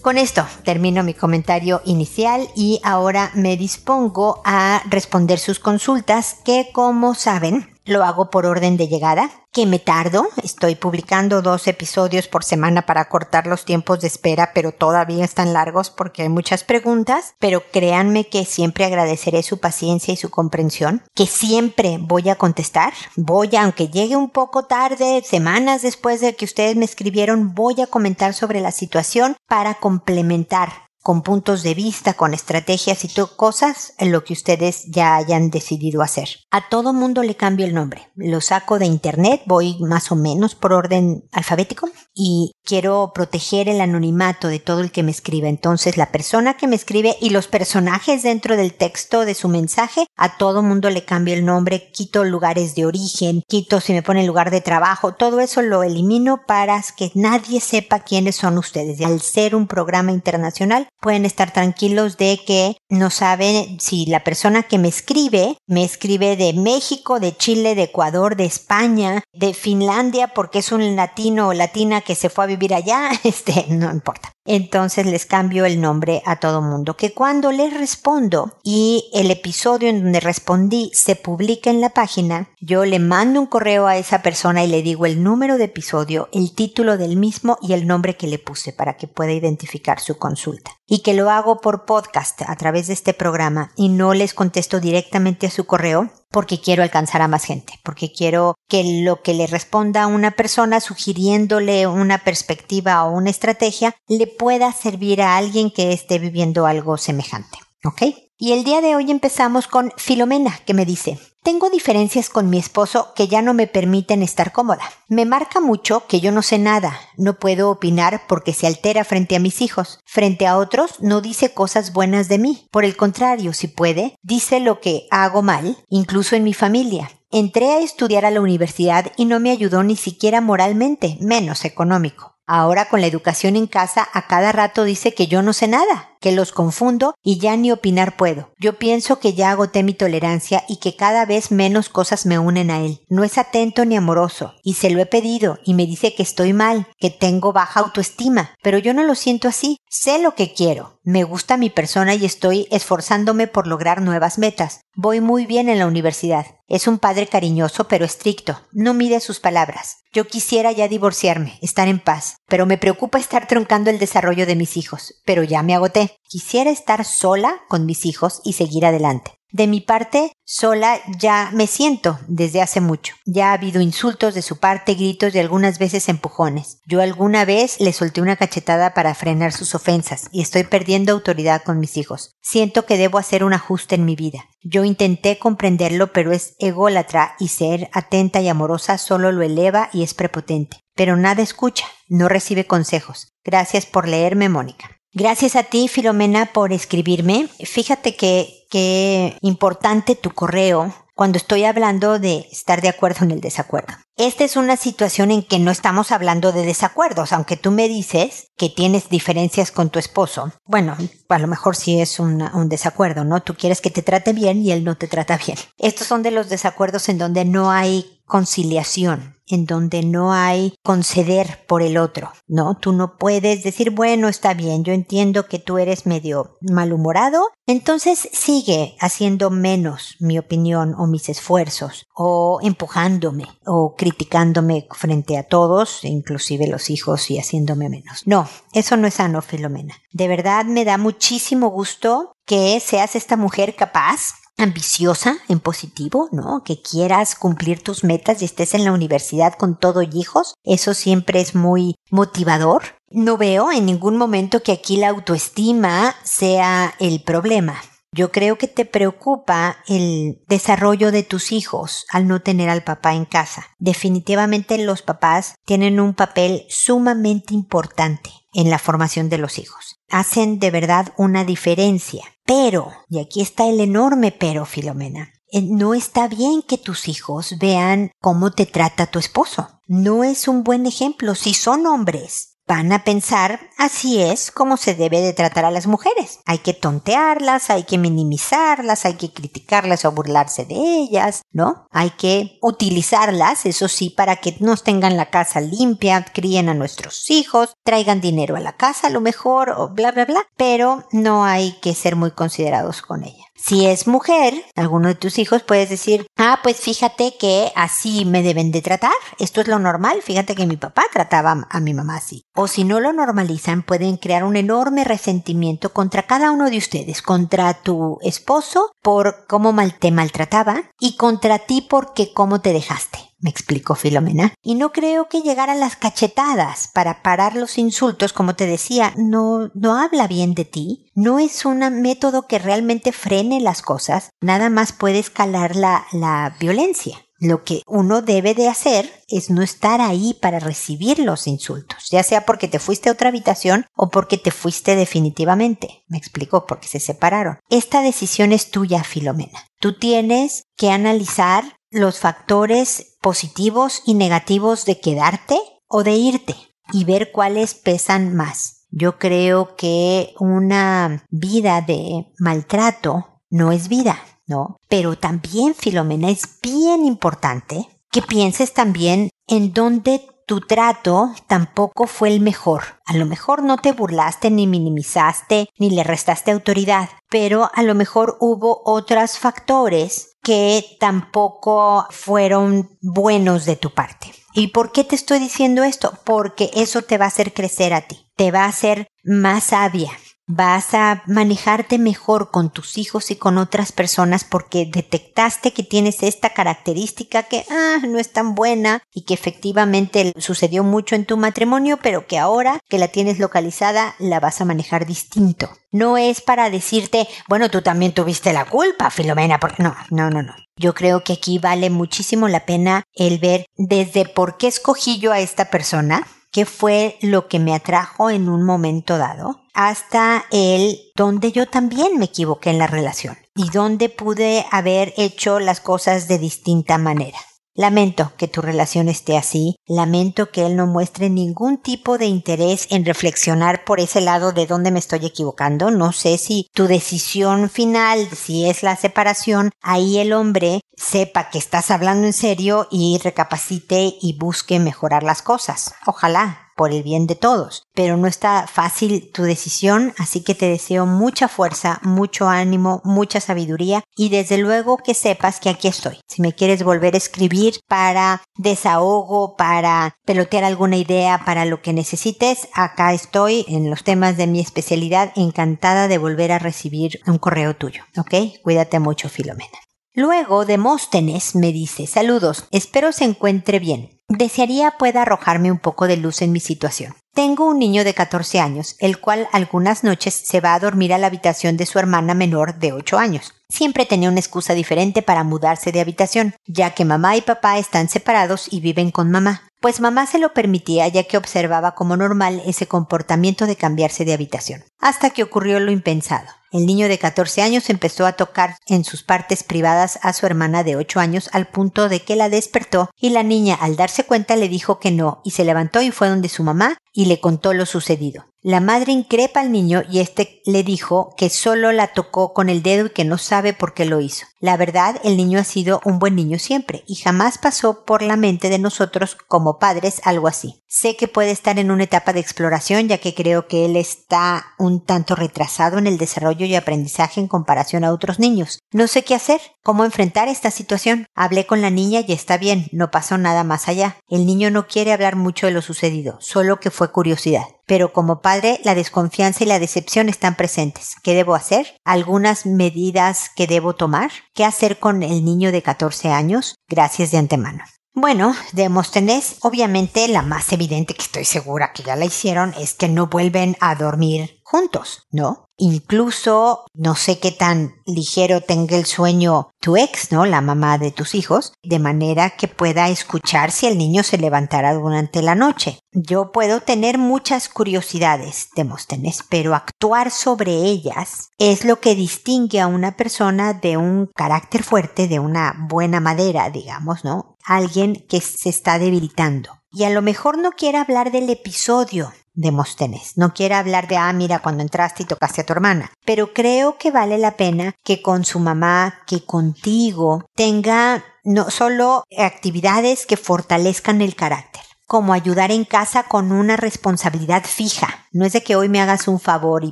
Con 0.01 0.17
esto 0.17 0.45
termino 0.63 1.03
mi 1.03 1.13
comentario 1.13 1.81
inicial 1.83 2.47
y 2.55 2.79
ahora 2.83 3.31
me 3.35 3.57
dispongo 3.57 4.41
a 4.45 4.81
responder 4.89 5.39
sus 5.39 5.59
consultas 5.59 6.37
que 6.45 6.69
como 6.71 7.15
saben 7.15 7.67
lo 7.89 8.03
hago 8.03 8.29
por 8.29 8.45
orden 8.45 8.77
de 8.77 8.87
llegada, 8.87 9.29
que 9.51 9.65
me 9.65 9.79
tardo, 9.79 10.27
estoy 10.43 10.75
publicando 10.75 11.41
dos 11.41 11.67
episodios 11.67 12.27
por 12.27 12.43
semana 12.43 12.85
para 12.85 13.09
cortar 13.09 13.47
los 13.47 13.65
tiempos 13.65 14.01
de 14.01 14.07
espera, 14.07 14.51
pero 14.53 14.71
todavía 14.71 15.25
están 15.25 15.53
largos 15.53 15.89
porque 15.89 16.21
hay 16.21 16.29
muchas 16.29 16.63
preguntas, 16.63 17.33
pero 17.39 17.63
créanme 17.71 18.27
que 18.27 18.45
siempre 18.45 18.85
agradeceré 18.85 19.41
su 19.41 19.59
paciencia 19.59 20.13
y 20.13 20.17
su 20.17 20.29
comprensión, 20.29 21.03
que 21.15 21.25
siempre 21.25 21.97
voy 21.99 22.29
a 22.29 22.35
contestar, 22.35 22.93
voy 23.15 23.55
aunque 23.55 23.87
llegue 23.87 24.15
un 24.15 24.29
poco 24.29 24.65
tarde, 24.65 25.23
semanas 25.25 25.81
después 25.81 26.21
de 26.21 26.35
que 26.35 26.45
ustedes 26.45 26.75
me 26.75 26.85
escribieron, 26.85 27.55
voy 27.55 27.81
a 27.81 27.87
comentar 27.87 28.33
sobre 28.33 28.61
la 28.61 28.71
situación 28.71 29.35
para 29.47 29.75
complementar 29.75 30.88
con 31.01 31.21
puntos 31.21 31.63
de 31.63 31.73
vista, 31.73 32.13
con 32.13 32.33
estrategias 32.33 33.03
y 33.05 33.09
cosas 33.35 33.93
lo 33.99 34.23
que 34.23 34.33
ustedes 34.33 34.85
ya 34.87 35.15
hayan 35.15 35.49
decidido 35.49 36.01
hacer. 36.01 36.29
A 36.51 36.69
todo 36.69 36.93
mundo 36.93 37.23
le 37.23 37.35
cambio 37.35 37.65
el 37.65 37.73
nombre. 37.73 38.09
Lo 38.15 38.41
saco 38.41 38.79
de 38.79 38.85
internet, 38.85 39.41
voy 39.45 39.77
más 39.79 40.11
o 40.11 40.15
menos 40.15 40.55
por 40.55 40.73
orden 40.73 41.23
alfabético 41.31 41.89
y 42.13 42.53
quiero 42.63 43.11
proteger 43.13 43.69
el 43.69 43.81
anonimato 43.81 44.47
de 44.47 44.59
todo 44.59 44.81
el 44.81 44.91
que 44.91 45.03
me 45.03 45.11
escribe. 45.11 45.49
Entonces, 45.49 45.97
la 45.97 46.11
persona 46.11 46.55
que 46.55 46.67
me 46.67 46.75
escribe 46.75 47.15
y 47.19 47.29
los 47.29 47.47
personajes 47.47 48.23
dentro 48.23 48.55
del 48.55 48.73
texto 48.73 49.25
de 49.25 49.33
su 49.33 49.47
mensaje, 49.47 50.05
a 50.15 50.37
todo 50.37 50.61
mundo 50.61 50.89
le 50.89 51.05
cambio 51.05 51.33
el 51.33 51.45
nombre, 51.45 51.91
quito 51.91 52.23
lugares 52.23 52.75
de 52.75 52.85
origen, 52.85 53.41
quito 53.47 53.79
si 53.79 53.93
me 53.93 54.03
pone 54.03 54.25
lugar 54.25 54.51
de 54.51 54.61
trabajo, 54.61 55.13
todo 55.13 55.39
eso 55.39 55.61
lo 55.61 55.83
elimino 55.83 56.41
para 56.45 56.83
que 56.95 57.11
nadie 57.15 57.59
sepa 57.59 57.99
quiénes 57.99 58.35
son 58.35 58.57
ustedes. 58.57 59.01
Al 59.01 59.21
ser 59.21 59.55
un 59.55 59.67
programa 59.67 60.11
internacional, 60.11 60.87
pueden 60.99 61.25
estar 61.25 61.51
tranquilos 61.51 62.17
de 62.17 62.39
que 62.45 62.77
no 62.89 63.09
saben 63.09 63.79
si 63.79 64.05
la 64.05 64.23
persona 64.23 64.63
que 64.63 64.77
me 64.77 64.87
escribe 64.87 65.57
me 65.67 65.83
escribe 65.83 66.35
de 66.35 66.53
México, 66.53 67.19
de 67.19 67.35
Chile, 67.35 67.75
de 67.75 67.83
Ecuador, 67.83 68.35
de 68.35 68.45
España, 68.45 69.23
de 69.33 69.53
Finlandia, 69.53 70.29
porque 70.29 70.59
es 70.59 70.71
un 70.71 70.95
latino 70.95 71.49
o 71.49 71.53
latina 71.53 72.01
que 72.01 72.15
se 72.15 72.29
fue 72.29 72.45
a 72.45 72.47
vivir 72.47 72.73
allá, 72.73 73.11
este, 73.23 73.65
no 73.69 73.91
importa. 73.91 74.31
Entonces 74.51 75.05
les 75.05 75.27
cambio 75.27 75.65
el 75.65 75.79
nombre 75.79 76.23
a 76.25 76.37
todo 76.37 76.63
mundo. 76.63 76.97
Que 76.97 77.13
cuando 77.13 77.51
les 77.51 77.71
respondo 77.71 78.57
y 78.63 79.07
el 79.13 79.29
episodio 79.29 79.89
en 79.89 80.01
donde 80.01 80.19
respondí 80.19 80.89
se 80.95 81.15
publica 81.15 81.69
en 81.69 81.81
la 81.81 81.91
página, 81.91 82.49
yo 82.59 82.83
le 82.83 82.97
mando 82.97 83.39
un 83.41 83.45
correo 83.45 83.85
a 83.85 83.97
esa 83.97 84.23
persona 84.23 84.63
y 84.63 84.67
le 84.67 84.81
digo 84.81 85.05
el 85.05 85.21
número 85.21 85.59
de 85.59 85.65
episodio, 85.65 86.29
el 86.33 86.55
título 86.55 86.97
del 86.97 87.15
mismo 87.15 87.59
y 87.61 87.73
el 87.73 87.85
nombre 87.85 88.17
que 88.17 88.25
le 88.25 88.39
puse 88.39 88.73
para 88.73 88.97
que 88.97 89.07
pueda 89.07 89.33
identificar 89.33 89.99
su 89.99 90.17
consulta 90.17 90.71
y 90.87 91.03
que 91.03 91.13
lo 91.13 91.29
hago 91.29 91.61
por 91.61 91.85
podcast 91.85 92.41
a 92.41 92.55
través 92.55 92.87
de 92.87 92.93
este 92.93 93.13
programa 93.13 93.71
y 93.75 93.89
no 93.89 94.15
les 94.15 94.33
contesto 94.33 94.79
directamente 94.79 95.45
a 95.45 95.51
su 95.51 95.67
correo 95.67 96.09
porque 96.31 96.61
quiero 96.61 96.83
alcanzar 96.83 97.21
a 97.21 97.27
más 97.27 97.43
gente, 97.45 97.79
porque 97.83 98.11
quiero 98.11 98.55
que 98.67 99.01
lo 99.03 99.21
que 99.21 99.33
le 99.33 99.47
responda 99.47 100.03
a 100.03 100.07
una 100.07 100.31
persona 100.31 100.79
sugiriéndole 100.79 101.87
una 101.87 102.19
perspectiva 102.19 103.03
o 103.05 103.11
una 103.11 103.29
estrategia 103.29 103.95
le 104.07 104.27
pueda 104.27 104.71
servir 104.71 105.21
a 105.21 105.37
alguien 105.37 105.71
que 105.71 105.91
esté 105.91 106.19
viviendo 106.19 106.65
algo 106.65 106.97
semejante. 106.97 107.57
¿Ok? 107.83 108.03
Y 108.37 108.53
el 108.53 108.63
día 108.63 108.81
de 108.81 108.95
hoy 108.95 109.11
empezamos 109.11 109.67
con 109.67 109.91
Filomena, 109.97 110.59
que 110.65 110.73
me 110.73 110.85
dice, 110.85 111.19
tengo 111.43 111.69
diferencias 111.69 112.29
con 112.29 112.49
mi 112.49 112.59
esposo 112.59 113.13
que 113.15 113.27
ya 113.27 113.41
no 113.41 113.53
me 113.53 113.67
permiten 113.67 114.21
estar 114.21 114.51
cómoda. 114.51 114.83
Me 115.07 115.25
marca 115.25 115.59
mucho 115.59 116.05
que 116.07 116.19
yo 116.19 116.31
no 116.31 116.41
sé 116.41 116.59
nada, 116.59 116.99
no 117.17 117.39
puedo 117.39 117.71
opinar 117.71 118.23
porque 118.27 118.53
se 118.53 118.67
altera 118.67 119.03
frente 119.03 119.35
a 119.35 119.39
mis 119.39 119.61
hijos. 119.61 119.99
Frente 120.05 120.47
a 120.47 120.57
otros 120.57 120.99
no 120.99 121.21
dice 121.21 121.53
cosas 121.53 121.93
buenas 121.93 122.27
de 122.27 122.39
mí. 122.39 122.67
Por 122.71 122.83
el 122.83 122.97
contrario, 122.97 123.53
si 123.53 123.67
puede, 123.67 124.17
dice 124.21 124.59
lo 124.59 124.79
que 124.81 125.07
hago 125.11 125.41
mal, 125.41 125.77
incluso 125.89 126.35
en 126.35 126.43
mi 126.43 126.53
familia. 126.53 127.09
Entré 127.31 127.71
a 127.71 127.79
estudiar 127.79 128.25
a 128.25 128.31
la 128.31 128.41
universidad 128.41 129.11
y 129.15 129.25
no 129.25 129.39
me 129.39 129.51
ayudó 129.51 129.83
ni 129.83 129.95
siquiera 129.95 130.41
moralmente, 130.41 131.17
menos 131.21 131.63
económico. 131.63 132.28
Ahora 132.51 132.89
con 132.89 132.99
la 132.99 133.05
educación 133.05 133.55
en 133.55 133.67
casa 133.67 134.09
a 134.11 134.25
cada 134.25 134.51
rato 134.51 134.83
dice 134.83 135.13
que 135.13 135.27
yo 135.27 135.43
no 135.43 135.53
sé 135.53 135.67
nada, 135.67 136.17
que 136.19 136.31
los 136.31 136.51
confundo 136.51 137.13
y 137.21 137.37
ya 137.37 137.55
ni 137.55 137.71
opinar 137.71 138.17
puedo. 138.17 138.55
Yo 138.57 138.79
pienso 138.79 139.19
que 139.19 139.35
ya 139.35 139.51
agoté 139.51 139.83
mi 139.83 139.93
tolerancia 139.93 140.63
y 140.67 140.77
que 140.77 140.95
cada 140.95 141.27
vez 141.27 141.51
menos 141.51 141.89
cosas 141.89 142.25
me 142.25 142.39
unen 142.39 142.71
a 142.71 142.79
él. 142.79 143.01
No 143.07 143.23
es 143.23 143.37
atento 143.37 143.85
ni 143.85 143.95
amoroso 143.95 144.55
y 144.63 144.73
se 144.73 144.89
lo 144.89 144.99
he 144.99 145.05
pedido 145.05 145.59
y 145.63 145.75
me 145.75 145.85
dice 145.85 146.15
que 146.15 146.23
estoy 146.23 146.53
mal, 146.53 146.87
que 146.97 147.11
tengo 147.11 147.53
baja 147.53 147.81
autoestima, 147.81 148.55
pero 148.63 148.79
yo 148.79 148.95
no 148.95 149.03
lo 149.03 149.13
siento 149.13 149.47
así. 149.47 149.77
Sé 149.87 150.17
lo 150.17 150.33
que 150.33 150.51
quiero. 150.51 150.99
Me 151.03 151.23
gusta 151.25 151.55
mi 151.55 151.69
persona 151.69 152.15
y 152.15 152.25
estoy 152.25 152.67
esforzándome 152.71 153.45
por 153.45 153.67
lograr 153.67 154.01
nuevas 154.01 154.39
metas. 154.39 154.81
Voy 154.95 155.21
muy 155.21 155.45
bien 155.45 155.69
en 155.69 155.77
la 155.77 155.85
universidad. 155.85 156.47
Es 156.69 156.87
un 156.87 156.99
padre 156.99 157.25
cariñoso 157.25 157.87
pero 157.87 158.05
estricto. 158.05 158.61
No 158.71 158.93
mide 158.93 159.19
sus 159.21 159.39
palabras. 159.39 159.97
Yo 160.13 160.27
quisiera 160.27 160.71
ya 160.71 160.87
divorciarme, 160.87 161.57
estar 161.63 161.87
en 161.87 161.99
paz, 161.99 162.37
pero 162.47 162.67
me 162.67 162.77
preocupa 162.77 163.17
estar 163.17 163.47
truncando 163.47 163.89
el 163.89 163.97
desarrollo 163.97 164.45
de 164.45 164.55
mis 164.55 164.77
hijos. 164.77 165.15
Pero 165.25 165.41
ya 165.41 165.63
me 165.63 165.73
agoté. 165.73 166.15
Quisiera 166.27 166.69
estar 166.69 167.05
sola 167.05 167.55
con 167.69 167.87
mis 167.87 168.05
hijos 168.05 168.39
y 168.43 168.53
seguir 168.53 168.85
adelante. 168.85 169.38
De 169.51 169.65
mi 169.65 169.81
parte, 169.81 170.31
sola 170.45 170.99
ya 171.17 171.49
me 171.53 171.65
siento 171.65 172.19
desde 172.27 172.61
hace 172.61 172.81
mucho. 172.81 173.15
Ya 173.25 173.49
ha 173.49 173.53
habido 173.53 173.81
insultos 173.81 174.35
de 174.35 174.43
su 174.43 174.59
parte, 174.59 174.93
gritos 174.93 175.33
y 175.33 175.39
algunas 175.39 175.79
veces 175.79 176.07
empujones. 176.07 176.81
Yo 176.85 177.01
alguna 177.01 177.45
vez 177.45 177.79
le 177.79 177.91
solté 177.91 178.21
una 178.21 178.35
cachetada 178.35 178.93
para 178.93 179.15
frenar 179.15 179.51
sus 179.51 179.73
ofensas 179.73 180.27
y 180.31 180.41
estoy 180.41 180.65
perdiendo 180.65 181.13
autoridad 181.13 181.63
con 181.63 181.79
mis 181.79 181.97
hijos. 181.97 182.35
Siento 182.41 182.85
que 182.85 182.97
debo 182.97 183.17
hacer 183.17 183.43
un 183.43 183.53
ajuste 183.53 183.95
en 183.95 184.05
mi 184.05 184.15
vida. 184.15 184.45
Yo 184.61 184.83
intenté 184.83 185.39
comprenderlo, 185.39 186.13
pero 186.13 186.31
es 186.31 186.53
ególatra 186.59 187.35
y 187.39 187.47
ser 187.47 187.89
atenta 187.91 188.41
y 188.41 188.49
amorosa 188.49 188.99
solo 188.99 189.31
lo 189.31 189.41
eleva 189.41 189.89
y 189.93 190.03
es 190.03 190.13
prepotente. 190.13 190.77
Pero 190.95 191.17
nada 191.17 191.41
escucha, 191.41 191.85
no 192.07 192.29
recibe 192.29 192.67
consejos. 192.67 193.33
Gracias 193.43 193.87
por 193.87 194.07
leerme, 194.07 194.47
Mónica. 194.47 194.98
Gracias 195.13 195.55
a 195.55 195.63
ti, 195.63 195.87
Filomena, 195.87 196.47
por 196.47 196.71
escribirme. 196.71 197.49
Fíjate 197.63 198.15
que 198.15 198.67
qué 198.69 199.37
importante 199.41 200.15
tu 200.15 200.31
correo 200.31 200.93
cuando 201.15 201.37
estoy 201.37 201.65
hablando 201.65 202.17
de 202.17 202.47
estar 202.49 202.81
de 202.81 202.87
acuerdo 202.87 203.25
en 203.25 203.31
el 203.31 203.41
desacuerdo. 203.41 203.93
Esta 204.15 204.45
es 204.45 204.55
una 204.55 204.77
situación 204.77 205.31
en 205.31 205.43
que 205.43 205.59
no 205.59 205.71
estamos 205.71 206.13
hablando 206.13 206.53
de 206.53 206.65
desacuerdos, 206.65 207.33
aunque 207.33 207.57
tú 207.57 207.71
me 207.71 207.89
dices 207.89 208.47
que 208.55 208.69
tienes 208.69 209.09
diferencias 209.09 209.71
con 209.71 209.89
tu 209.89 209.99
esposo. 209.99 210.53
Bueno, 210.65 210.95
a 211.27 211.39
lo 211.39 211.47
mejor 211.47 211.75
sí 211.75 211.99
es 211.99 212.19
un 212.19 212.69
desacuerdo, 212.69 213.25
¿no? 213.25 213.41
Tú 213.41 213.55
quieres 213.55 213.81
que 213.81 213.89
te 213.89 214.01
trate 214.01 214.31
bien 214.31 214.61
y 214.61 214.71
él 214.71 214.85
no 214.85 214.95
te 214.95 215.07
trata 215.07 215.37
bien. 215.37 215.57
Estos 215.77 216.07
son 216.07 216.23
de 216.23 216.31
los 216.31 216.47
desacuerdos 216.47 217.09
en 217.09 217.17
donde 217.17 217.43
no 217.43 217.71
hay 217.71 218.21
conciliación, 218.25 219.35
en 219.49 219.65
donde 219.65 220.03
no 220.03 220.31
hay 220.31 220.75
conceder 220.83 221.65
por 221.67 221.81
el 221.81 221.97
otro, 221.97 222.31
¿no? 222.47 222.77
Tú 222.77 222.93
no 222.93 223.17
puedes 223.17 223.63
decir, 223.63 223.89
bueno, 223.89 224.29
está 224.29 224.53
bien, 224.53 224.83
yo 224.83 224.93
entiendo 224.93 225.47
que 225.47 225.59
tú 225.59 225.77
eres 225.77 226.05
medio 226.05 226.57
malhumorado, 226.61 227.47
entonces 227.65 228.29
sigue 228.31 228.95
haciendo 228.99 229.49
menos 229.49 230.15
mi 230.19 230.37
opinión 230.37 230.95
o 230.97 231.07
mis 231.07 231.29
esfuerzos, 231.29 232.05
o 232.15 232.59
empujándome, 232.61 233.47
o 233.65 233.95
criticándome 233.97 234.87
frente 234.91 235.37
a 235.37 235.43
todos, 235.43 236.03
inclusive 236.03 236.67
los 236.67 236.89
hijos, 236.89 237.29
y 237.31 237.39
haciéndome 237.39 237.89
menos. 237.89 238.21
No, 238.25 238.47
eso 238.73 238.97
no 238.97 239.07
es 239.07 239.15
sano, 239.15 239.41
Filomena. 239.41 239.95
De 240.11 240.27
verdad 240.27 240.65
me 240.65 240.85
da 240.85 240.97
muchísimo 240.97 241.69
gusto 241.69 242.33
que 242.45 242.79
seas 242.79 243.15
esta 243.15 243.35
mujer 243.35 243.75
capaz 243.75 244.33
ambiciosa 244.59 245.37
en 245.47 245.59
positivo, 245.59 246.29
¿no? 246.31 246.63
Que 246.63 246.81
quieras 246.81 247.35
cumplir 247.35 247.81
tus 247.81 248.03
metas 248.03 248.41
y 248.41 248.45
estés 248.45 248.73
en 248.73 248.85
la 248.85 248.91
universidad 248.91 249.53
con 249.53 249.77
todo 249.77 250.01
y 250.01 250.09
hijos. 250.13 250.53
Eso 250.63 250.93
siempre 250.93 251.41
es 251.41 251.55
muy 251.55 251.95
motivador. 252.11 252.83
No 253.09 253.37
veo 253.37 253.71
en 253.71 253.85
ningún 253.85 254.17
momento 254.17 254.61
que 254.61 254.71
aquí 254.71 254.97
la 254.97 255.09
autoestima 255.09 256.15
sea 256.23 256.93
el 256.99 257.23
problema. 257.23 257.81
Yo 258.11 258.31
creo 258.31 258.57
que 258.57 258.67
te 258.67 258.85
preocupa 258.85 259.77
el 259.87 260.41
desarrollo 260.47 261.11
de 261.11 261.21
tus 261.21 261.51
hijos 261.51 262.05
al 262.09 262.27
no 262.27 262.41
tener 262.41 262.69
al 262.69 262.83
papá 262.83 263.13
en 263.13 263.25
casa. 263.25 263.67
Definitivamente 263.77 264.77
los 264.79 265.03
papás 265.03 265.55
tienen 265.65 265.99
un 265.99 266.15
papel 266.15 266.65
sumamente 266.69 267.53
importante 267.53 268.31
en 268.53 268.71
la 268.71 268.79
formación 268.79 269.29
de 269.29 269.37
los 269.37 269.59
hijos. 269.59 269.99
Hacen 270.09 270.57
de 270.57 270.71
verdad 270.71 271.13
una 271.17 271.45
diferencia. 271.45 272.23
Pero, 272.49 272.91
y 273.07 273.19
aquí 273.19 273.41
está 273.41 273.67
el 273.67 273.79
enorme 273.79 274.31
pero, 274.31 274.65
Filomena, 274.65 275.31
eh, 275.51 275.61
no 275.61 275.93
está 275.93 276.27
bien 276.27 276.63
que 276.63 276.79
tus 276.79 277.07
hijos 277.07 277.53
vean 277.59 278.09
cómo 278.19 278.53
te 278.53 278.65
trata 278.65 279.05
tu 279.05 279.19
esposo. 279.19 279.81
No 279.85 280.23
es 280.23 280.47
un 280.47 280.63
buen 280.63 280.87
ejemplo. 280.87 281.35
Si 281.35 281.53
son 281.53 281.85
hombres 281.85 282.57
van 282.69 282.93
a 282.93 283.03
pensar 283.03 283.59
así 283.79 284.21
es 284.21 284.51
como 284.51 284.77
se 284.77 284.93
debe 284.93 285.21
de 285.21 285.33
tratar 285.33 285.65
a 285.65 285.71
las 285.71 285.87
mujeres. 285.87 286.39
Hay 286.45 286.59
que 286.59 286.75
tontearlas, 286.75 287.71
hay 287.71 287.83
que 287.83 287.97
minimizarlas, 287.97 289.05
hay 289.05 289.15
que 289.15 289.33
criticarlas 289.33 290.05
o 290.05 290.11
burlarse 290.11 290.65
de 290.65 290.75
ellas, 290.75 291.41
¿no? 291.51 291.87
Hay 291.89 292.11
que 292.11 292.59
utilizarlas, 292.61 293.65
eso 293.65 293.87
sí, 293.87 294.11
para 294.11 294.35
que 294.35 294.55
nos 294.59 294.83
tengan 294.83 295.17
la 295.17 295.31
casa 295.31 295.61
limpia, 295.61 296.23
críen 296.31 296.69
a 296.69 296.75
nuestros 296.75 297.31
hijos, 297.31 297.73
traigan 297.83 298.21
dinero 298.21 298.55
a 298.55 298.59
la 298.59 298.77
casa 298.77 299.07
a 299.07 299.11
lo 299.11 299.19
mejor, 299.19 299.71
o 299.71 299.89
bla, 299.89 300.11
bla, 300.11 300.25
bla, 300.25 300.47
pero 300.55 301.05
no 301.11 301.45
hay 301.45 301.71
que 301.81 301.95
ser 301.95 302.15
muy 302.15 302.31
considerados 302.31 303.01
con 303.01 303.23
ella. 303.23 303.48
Si 303.61 303.85
es 303.85 304.07
mujer, 304.07 304.53
alguno 304.75 305.09
de 305.09 305.15
tus 305.15 305.37
hijos 305.37 305.63
puedes 305.63 305.89
decir, 305.89 306.27
ah, 306.37 306.59
pues 306.63 306.77
fíjate 306.77 307.35
que 307.37 307.71
así 307.75 308.25
me 308.25 308.41
deben 308.41 308.71
de 308.71 308.81
tratar, 308.81 309.11
esto 309.37 309.61
es 309.61 309.67
lo 309.67 309.79
normal, 309.79 310.21
fíjate 310.21 310.55
que 310.55 310.65
mi 310.65 310.77
papá 310.77 311.03
trataba 311.11 311.67
a 311.69 311.79
mi 311.79 311.93
mamá 311.93 312.17
así. 312.17 312.43
O 312.55 312.67
si 312.67 312.83
no 312.83 312.99
lo 312.99 313.13
normalizan, 313.13 313.83
pueden 313.83 314.17
crear 314.17 314.43
un 314.43 314.55
enorme 314.55 315.03
resentimiento 315.03 315.93
contra 315.93 316.23
cada 316.23 316.51
uno 316.51 316.69
de 316.69 316.77
ustedes, 316.77 317.21
contra 317.21 317.73
tu 317.81 318.17
esposo 318.21 318.91
por 319.01 319.45
cómo 319.47 319.73
mal 319.73 319.93
te 319.99 320.11
maltrataba 320.11 320.83
y 320.99 321.17
contra 321.17 321.59
ti 321.59 321.85
porque 321.87 322.33
cómo 322.33 322.61
te 322.61 322.73
dejaste 322.73 323.28
me 323.39 323.49
explicó 323.49 323.95
Filomena. 323.95 324.53
Y 324.61 324.75
no 324.75 324.91
creo 324.91 325.27
que 325.29 325.41
llegar 325.41 325.69
a 325.69 325.75
las 325.75 325.95
cachetadas 325.95 326.89
para 326.93 327.21
parar 327.21 327.55
los 327.55 327.77
insultos, 327.77 328.33
como 328.33 328.55
te 328.55 328.65
decía, 328.65 329.13
no, 329.17 329.71
no 329.73 329.97
habla 329.97 330.27
bien 330.27 330.53
de 330.53 330.65
ti. 330.65 331.11
No 331.15 331.39
es 331.39 331.65
un 331.65 331.79
método 332.01 332.47
que 332.47 332.59
realmente 332.59 333.11
frene 333.11 333.59
las 333.61 333.81
cosas. 333.81 334.29
Nada 334.41 334.69
más 334.69 334.93
puede 334.93 335.19
escalar 335.19 335.75
la, 335.75 336.05
la 336.11 336.55
violencia. 336.59 337.17
Lo 337.41 337.63
que 337.63 337.83
uno 337.87 338.21
debe 338.21 338.53
de 338.53 338.67
hacer 338.67 339.09
es 339.29 339.49
no 339.49 339.61
estar 339.61 340.01
ahí 340.01 340.37
para 340.41 340.59
recibir 340.59 341.19
los 341.19 341.47
insultos, 341.47 342.09
ya 342.11 342.21
sea 342.21 342.45
porque 342.45 342.67
te 342.67 342.79
fuiste 342.79 343.07
a 343.07 343.13
otra 343.13 343.29
habitación 343.29 343.85
o 343.95 344.09
porque 344.09 344.37
te 344.37 344.51
fuiste 344.51 344.97
definitivamente. 344.97 346.03
Me 346.09 346.17
explicó, 346.17 346.65
porque 346.65 346.89
se 346.89 346.99
separaron. 346.99 347.59
Esta 347.69 348.01
decisión 348.01 348.51
es 348.51 348.71
tuya, 348.71 349.05
Filomena. 349.05 349.65
Tú 349.79 349.97
tienes 349.97 350.63
que 350.75 350.91
analizar 350.91 351.63
los 351.91 352.19
factores 352.19 353.08
positivos 353.21 354.01
y 354.05 354.13
negativos 354.13 354.85
de 354.85 354.99
quedarte 354.99 355.59
o 355.87 356.03
de 356.03 356.13
irte 356.13 356.55
y 356.91 357.03
ver 357.05 357.31
cuáles 357.31 357.73
pesan 357.73 358.35
más. 358.35 358.87
Yo 358.91 359.19
creo 359.19 359.75
que 359.75 360.33
una 360.39 361.23
vida 361.29 361.81
de 361.81 362.31
maltrato 362.39 363.41
no 363.49 363.71
es 363.71 363.87
vida, 363.87 364.19
¿no? 364.47 364.77
Pero 364.87 365.17
también, 365.17 365.75
Filomena, 365.75 366.29
es 366.29 366.59
bien 366.61 367.05
importante 367.05 367.87
que 368.11 368.21
pienses 368.21 368.73
también 368.73 369.29
en 369.47 369.73
dónde 369.73 370.27
tu 370.49 370.61
trato 370.61 371.31
tampoco 371.45 372.07
fue 372.07 372.29
el 372.29 372.39
mejor. 372.39 372.81
A 373.05 373.15
lo 373.15 373.27
mejor 373.27 373.61
no 373.61 373.77
te 373.77 373.91
burlaste 373.91 374.49
ni 374.49 374.65
minimizaste 374.65 375.69
ni 375.77 375.91
le 375.91 376.03
restaste 376.03 376.49
autoridad, 376.49 377.09
pero 377.29 377.69
a 377.75 377.83
lo 377.83 377.93
mejor 377.93 378.37
hubo 378.39 378.81
otros 378.83 379.37
factores 379.37 380.28
que 380.41 380.83
tampoco 380.99 382.07
fueron 382.09 382.97
buenos 383.01 383.65
de 383.65 383.75
tu 383.75 383.91
parte. 383.93 384.31
¿Y 384.53 384.67
por 384.67 384.91
qué 384.91 385.03
te 385.03 385.15
estoy 385.15 385.39
diciendo 385.39 385.83
esto? 385.83 386.17
Porque 386.23 386.71
eso 386.73 387.01
te 387.01 387.17
va 387.17 387.25
a 387.25 387.29
hacer 387.29 387.53
crecer 387.53 387.93
a 387.93 388.01
ti, 388.01 388.27
te 388.35 388.51
va 388.51 388.65
a 388.65 388.69
hacer 388.69 389.07
más 389.23 389.65
sabia, 389.65 390.11
vas 390.51 390.95
a 390.95 391.21
manejarte 391.27 391.99
mejor 391.99 392.49
con 392.49 392.71
tus 392.71 392.97
hijos 392.97 393.29
y 393.29 393.35
con 393.35 393.59
otras 393.59 393.91
personas 393.91 394.43
porque 394.43 394.89
detectaste 394.91 395.73
que 395.73 395.83
tienes 395.83 396.23
esta 396.23 396.49
característica 396.55 397.43
que 397.43 397.65
ah, 397.69 397.99
no 398.07 398.17
es 398.17 398.33
tan 398.33 398.55
buena 398.55 399.03
y 399.13 399.25
que 399.25 399.35
efectivamente 399.35 400.33
sucedió 400.39 400.83
mucho 400.83 401.13
en 401.13 401.25
tu 401.25 401.37
matrimonio, 401.37 401.99
pero 402.01 402.25
que 402.25 402.39
ahora 402.39 402.79
que 402.89 402.97
la 402.97 403.09
tienes 403.09 403.37
localizada 403.37 404.15
la 404.17 404.39
vas 404.39 404.59
a 404.59 404.65
manejar 404.65 405.05
distinto. 405.05 405.69
No 405.91 406.17
es 406.17 406.41
para 406.41 406.71
decirte, 406.71 407.27
bueno, 407.47 407.69
tú 407.69 407.83
también 407.83 408.13
tuviste 408.13 408.51
la 408.51 408.65
culpa, 408.65 409.11
Filomena, 409.11 409.59
porque 409.59 409.83
no, 409.83 409.95
no, 410.09 410.31
no, 410.31 410.41
no. 410.41 410.55
Yo 410.75 410.95
creo 410.95 411.23
que 411.23 411.33
aquí 411.33 411.59
vale 411.59 411.91
muchísimo 411.91 412.47
la 412.47 412.65
pena 412.65 413.03
el 413.13 413.37
ver 413.37 413.67
desde 413.77 414.25
por 414.25 414.57
qué 414.57 414.67
escogí 414.67 415.19
yo 415.19 415.31
a 415.31 415.39
esta 415.39 415.69
persona, 415.69 416.25
qué 416.51 416.65
fue 416.65 417.17
lo 417.21 417.47
que 417.47 417.59
me 417.59 417.73
atrajo 417.73 418.29
en 418.29 418.49
un 418.49 418.63
momento 418.63 419.17
dado, 419.17 419.61
hasta 419.73 420.45
el 420.51 420.99
donde 421.15 421.51
yo 421.51 421.67
también 421.67 422.17
me 422.17 422.25
equivoqué 422.25 422.69
en 422.69 422.79
la 422.79 422.87
relación 422.87 423.37
y 423.55 423.69
donde 423.69 424.09
pude 424.09 424.65
haber 424.71 425.13
hecho 425.17 425.59
las 425.59 425.81
cosas 425.81 426.27
de 426.27 426.37
distinta 426.37 426.97
manera. 426.97 427.37
Lamento 427.79 428.33
que 428.35 428.49
tu 428.49 428.61
relación 428.61 429.07
esté 429.07 429.37
así, 429.37 429.77
lamento 429.87 430.51
que 430.51 430.65
él 430.65 430.75
no 430.75 430.85
muestre 430.85 431.29
ningún 431.29 431.77
tipo 431.77 432.17
de 432.17 432.25
interés 432.25 432.87
en 432.89 433.05
reflexionar 433.05 433.85
por 433.85 434.01
ese 434.01 434.19
lado 434.19 434.51
de 434.51 434.67
dónde 434.67 434.91
me 434.91 434.99
estoy 434.99 435.25
equivocando. 435.25 435.89
No 435.89 436.11
sé 436.11 436.37
si 436.37 436.67
tu 436.73 436.87
decisión 436.87 437.69
final, 437.69 438.27
si 438.35 438.65
es 438.69 438.83
la 438.83 438.97
separación, 438.97 439.71
ahí 439.81 440.17
el 440.17 440.33
hombre 440.33 440.81
sepa 440.97 441.49
que 441.49 441.57
estás 441.57 441.89
hablando 441.89 442.27
en 442.27 442.33
serio 442.33 442.89
y 442.91 443.17
recapacite 443.23 444.13
y 444.19 444.37
busque 444.37 444.77
mejorar 444.79 445.23
las 445.23 445.41
cosas. 445.41 445.93
Ojalá, 446.05 446.68
por 446.79 446.93
el 446.93 447.03
bien 447.03 447.27
de 447.27 447.35
todos. 447.35 447.83
Pero 447.93 448.15
no 448.15 448.25
está 448.25 448.65
fácil 448.65 449.31
tu 449.33 449.43
decisión, 449.43 450.13
así 450.17 450.45
que 450.45 450.55
te 450.55 450.69
deseo 450.69 451.05
mucha 451.05 451.49
fuerza, 451.49 451.99
mucho 452.03 452.47
ánimo, 452.47 453.01
mucha 453.03 453.41
sabiduría 453.41 454.05
y 454.15 454.29
desde 454.29 454.57
luego 454.57 454.95
que 454.95 455.13
sepas 455.13 455.59
que 455.59 455.67
aquí 455.67 455.89
estoy. 455.89 456.21
Si 456.25 456.41
me 456.41 456.53
quieres 456.53 456.83
volver 456.83 457.15
a 457.15 457.17
escribir 457.17 457.73
para 457.85 458.41
desahogo, 458.55 459.57
para 459.57 460.15
pelotear 460.23 460.63
alguna 460.63 460.95
idea, 460.95 461.41
para 461.45 461.65
lo 461.65 461.81
que 461.81 461.91
necesites, 461.91 462.69
acá 462.73 463.11
estoy 463.13 463.65
en 463.67 463.89
los 463.89 464.05
temas 464.05 464.37
de 464.37 464.47
mi 464.47 464.61
especialidad, 464.61 465.33
encantada 465.35 466.07
de 466.07 466.17
volver 466.17 466.53
a 466.53 466.59
recibir 466.59 467.19
un 467.27 467.39
correo 467.39 467.75
tuyo. 467.75 468.03
¿Ok? 468.17 468.61
Cuídate 468.63 468.99
mucho, 468.99 469.27
Filomena. 469.27 469.79
Luego 470.13 470.63
Demóstenes 470.63 471.55
me 471.55 471.73
dice, 471.73 472.07
saludos, 472.07 472.69
espero 472.71 473.11
se 473.11 473.25
encuentre 473.25 473.79
bien. 473.79 474.18
Desearía 474.29 474.91
pueda 474.91 475.23
arrojarme 475.23 475.71
un 475.71 475.79
poco 475.79 476.05
de 476.05 476.15
luz 476.15 476.43
en 476.43 476.51
mi 476.51 476.59
situación. 476.59 477.15
Tengo 477.33 477.65
un 477.65 477.79
niño 477.79 478.03
de 478.03 478.13
14 478.13 478.59
años, 478.59 478.95
el 478.99 479.19
cual 479.19 479.47
algunas 479.51 480.03
noches 480.03 480.35
se 480.35 480.61
va 480.61 480.75
a 480.75 480.79
dormir 480.79 481.13
a 481.13 481.17
la 481.17 481.27
habitación 481.27 481.77
de 481.77 481.87
su 481.87 481.97
hermana 481.97 482.35
menor 482.35 482.75
de 482.75 482.93
8 482.93 483.17
años. 483.17 483.55
Siempre 483.69 484.05
tenía 484.05 484.29
una 484.29 484.39
excusa 484.39 484.75
diferente 484.75 485.23
para 485.23 485.43
mudarse 485.43 485.91
de 485.91 485.99
habitación, 485.99 486.53
ya 486.67 486.91
que 486.91 487.05
mamá 487.05 487.37
y 487.37 487.41
papá 487.41 487.79
están 487.79 488.07
separados 488.07 488.71
y 488.71 488.81
viven 488.81 489.09
con 489.09 489.31
mamá. 489.31 489.63
Pues 489.79 489.99
mamá 489.99 490.27
se 490.27 490.37
lo 490.37 490.53
permitía 490.53 491.07
ya 491.07 491.23
que 491.23 491.37
observaba 491.37 491.95
como 491.95 492.15
normal 492.15 492.61
ese 492.67 492.87
comportamiento 492.87 493.65
de 493.65 493.77
cambiarse 493.77 494.25
de 494.25 494.33
habitación. 494.33 494.83
Hasta 494.99 495.31
que 495.31 495.41
ocurrió 495.41 495.79
lo 495.79 495.91
impensado. 495.91 496.58
El 496.71 496.85
niño 496.85 497.07
de 497.07 497.17
14 497.17 497.63
años 497.63 497.89
empezó 497.89 498.27
a 498.27 498.33
tocar 498.33 498.75
en 498.85 499.03
sus 499.03 499.23
partes 499.23 499.63
privadas 499.63 500.19
a 500.21 500.33
su 500.33 500.45
hermana 500.45 500.83
de 500.83 500.95
8 500.95 501.19
años 501.19 501.49
al 501.51 501.67
punto 501.67 502.09
de 502.09 502.21
que 502.21 502.35
la 502.35 502.49
despertó 502.49 503.09
y 503.19 503.31
la 503.31 503.41
niña 503.41 503.73
al 503.73 503.95
darse 503.95 504.23
cuenta 504.25 504.55
le 504.55 504.69
dijo 504.69 504.99
que 504.99 505.09
no 505.09 505.41
y 505.43 505.51
se 505.51 505.65
levantó 505.65 506.01
y 506.01 506.11
fue 506.11 506.29
donde 506.29 506.47
su 506.47 506.63
mamá 506.63 506.97
y 507.11 507.25
le 507.25 507.39
contó 507.39 507.73
lo 507.73 507.87
sucedido. 507.87 508.45
La 508.61 508.81
madre 508.81 509.13
increpa 509.13 509.61
al 509.61 509.71
niño 509.71 510.03
y 510.11 510.19
éste 510.19 510.61
le 510.65 510.83
dijo 510.83 511.33
que 511.37 511.49
solo 511.49 511.93
la 511.93 512.07
tocó 512.07 512.53
con 512.53 512.67
el 512.67 512.83
dedo 512.83 513.05
y 513.05 513.11
que 513.11 513.23
no 513.23 513.37
sabe 513.37 513.71
por 513.71 513.93
qué 513.93 514.03
lo 514.03 514.19
hizo. 514.19 514.47
La 514.59 514.75
verdad, 514.75 515.15
el 515.23 515.37
niño 515.37 515.59
ha 515.59 515.63
sido 515.63 516.01
un 516.03 516.19
buen 516.19 516.35
niño 516.35 516.59
siempre 516.59 517.05
y 517.07 517.15
jamás 517.15 517.57
pasó 517.57 518.03
por 518.03 518.21
la 518.21 518.35
mente 518.35 518.69
de 518.69 518.77
nosotros 518.77 519.37
como 519.47 519.79
padres 519.79 520.19
algo 520.25 520.49
así. 520.49 520.83
Sé 520.87 521.15
que 521.15 521.29
puede 521.29 521.51
estar 521.51 521.79
en 521.79 521.89
una 521.89 522.03
etapa 522.03 522.33
de 522.33 522.41
exploración 522.41 523.07
ya 523.07 523.19
que 523.19 523.33
creo 523.33 523.67
que 523.67 523.85
él 523.85 523.95
está 523.95 524.73
un 524.77 525.05
tanto 525.05 525.35
retrasado 525.35 525.97
en 525.97 526.07
el 526.07 526.17
desarrollo 526.17 526.65
y 526.65 526.75
aprendizaje 526.75 527.39
en 527.39 527.47
comparación 527.47 528.03
a 528.03 528.11
otros 528.11 528.39
niños. 528.39 528.79
No 528.91 529.07
sé 529.07 529.23
qué 529.23 529.35
hacer, 529.35 529.61
cómo 529.83 530.05
enfrentar 530.05 530.47
esta 530.47 530.71
situación. 530.71 531.25
Hablé 531.35 531.65
con 531.65 531.81
la 531.81 531.89
niña 531.89 532.21
y 532.27 532.33
está 532.33 532.57
bien, 532.57 532.87
no 532.91 533.11
pasó 533.11 533.37
nada 533.37 533.63
más 533.63 533.87
allá. 533.87 534.17
El 534.27 534.45
niño 534.45 534.71
no 534.71 534.87
quiere 534.87 535.13
hablar 535.13 535.35
mucho 535.35 535.67
de 535.67 535.73
lo 535.73 535.81
sucedido, 535.81 536.37
solo 536.39 536.79
que 536.79 536.91
fue 536.91 537.11
curiosidad 537.11 537.63
pero 537.89 538.13
como 538.13 538.41
padre 538.41 538.79
la 538.83 538.93
desconfianza 538.93 539.63
y 539.63 539.67
la 539.67 539.79
decepción 539.79 540.29
están 540.29 540.55
presentes. 540.55 541.15
¿Qué 541.23 541.33
debo 541.33 541.55
hacer? 541.55 541.87
¿Algunas 542.05 542.67
medidas 542.67 543.49
que 543.55 543.65
debo 543.65 543.95
tomar? 543.95 544.29
¿Qué 544.53 544.63
hacer 544.63 544.99
con 544.99 545.23
el 545.23 545.43
niño 545.43 545.71
de 545.71 545.81
14 545.81 546.29
años? 546.29 546.75
Gracias 546.87 547.31
de 547.31 547.39
antemano. 547.39 547.83
Bueno, 548.13 548.53
Demóstenes, 548.73 549.57
obviamente 549.61 550.27
la 550.27 550.41
más 550.41 550.71
evidente 550.71 551.13
que 551.13 551.23
estoy 551.23 551.45
segura 551.45 551.91
que 551.93 552.03
ya 552.03 552.15
la 552.15 552.25
hicieron 552.25 552.75
es 552.77 552.93
que 552.93 553.07
no 553.07 553.27
vuelven 553.27 553.77
a 553.79 553.95
dormir 553.95 554.58
juntos, 554.69 555.25
¿no? 555.31 555.65
Incluso 555.77 556.85
no 556.93 557.15
sé 557.15 557.39
qué 557.39 557.51
tan 557.51 557.95
ligero 558.05 558.61
tenga 558.61 558.97
el 558.97 559.05
sueño 559.05 559.71
tu 559.81 559.97
ex, 559.97 560.31
¿no? 560.31 560.45
La 560.45 560.61
mamá 560.61 560.99
de 560.99 561.09
tus 561.09 561.33
hijos, 561.33 561.73
de 561.81 561.97
manera 561.97 562.51
que 562.51 562.67
pueda 562.67 563.09
escuchar 563.09 563.71
si 563.71 563.87
el 563.87 563.97
niño 563.97 564.21
se 564.21 564.37
levantara 564.37 564.93
durante 564.93 565.41
la 565.41 565.55
noche. 565.55 565.99
Yo 566.11 566.51
puedo 566.51 566.81
tener 566.81 567.17
muchas 567.17 567.67
curiosidades, 567.67 568.67
Demóstenes, 568.75 569.43
pero 569.49 569.73
actuar 569.73 570.29
sobre 570.29 570.73
ellas 570.83 571.49
es 571.57 571.83
lo 571.83 571.99
que 571.99 572.13
distingue 572.13 572.79
a 572.79 572.87
una 572.87 573.17
persona 573.17 573.73
de 573.73 573.97
un 573.97 574.29
carácter 574.35 574.83
fuerte, 574.83 575.27
de 575.27 575.39
una 575.39 575.87
buena 575.89 576.19
madera, 576.19 576.69
digamos, 576.69 577.23
¿no? 577.23 577.57
Alguien 577.65 578.23
que 578.29 578.39
se 578.39 578.69
está 578.69 578.99
debilitando. 578.99 579.79
Y 579.91 580.03
a 580.03 580.11
lo 580.11 580.21
mejor 580.21 580.59
no 580.59 580.71
quiere 580.71 580.99
hablar 580.99 581.31
del 581.31 581.49
episodio, 581.49 582.31
Demóstenes. 582.59 583.37
No 583.37 583.53
quiere 583.53 583.75
hablar 583.75 584.09
de, 584.09 584.17
ah, 584.17 584.33
mira, 584.33 584.59
cuando 584.59 584.83
entraste 584.83 585.23
y 585.23 585.25
tocaste 585.25 585.61
a 585.61 585.65
tu 585.65 585.71
hermana. 585.71 586.11
Pero 586.25 586.53
creo 586.53 586.97
que 586.97 587.09
vale 587.09 587.37
la 587.37 587.55
pena 587.55 587.95
que 588.03 588.21
con 588.21 588.43
su 588.43 588.59
mamá, 588.59 589.19
que 589.25 589.45
contigo, 589.45 590.43
tenga 590.55 591.23
no 591.45 591.71
solo 591.71 592.25
actividades 592.37 593.25
que 593.25 593.37
fortalezcan 593.37 594.21
el 594.21 594.35
carácter 594.35 594.81
como 595.07 595.33
ayudar 595.33 595.71
en 595.71 595.85
casa 595.85 596.23
con 596.23 596.51
una 596.51 596.77
responsabilidad 596.77 597.63
fija. 597.65 598.27
No 598.31 598.45
es 598.45 598.53
de 598.53 598.61
que 598.61 598.75
hoy 598.75 598.89
me 598.89 599.01
hagas 599.01 599.27
un 599.27 599.39
favor 599.39 599.83
y 599.83 599.91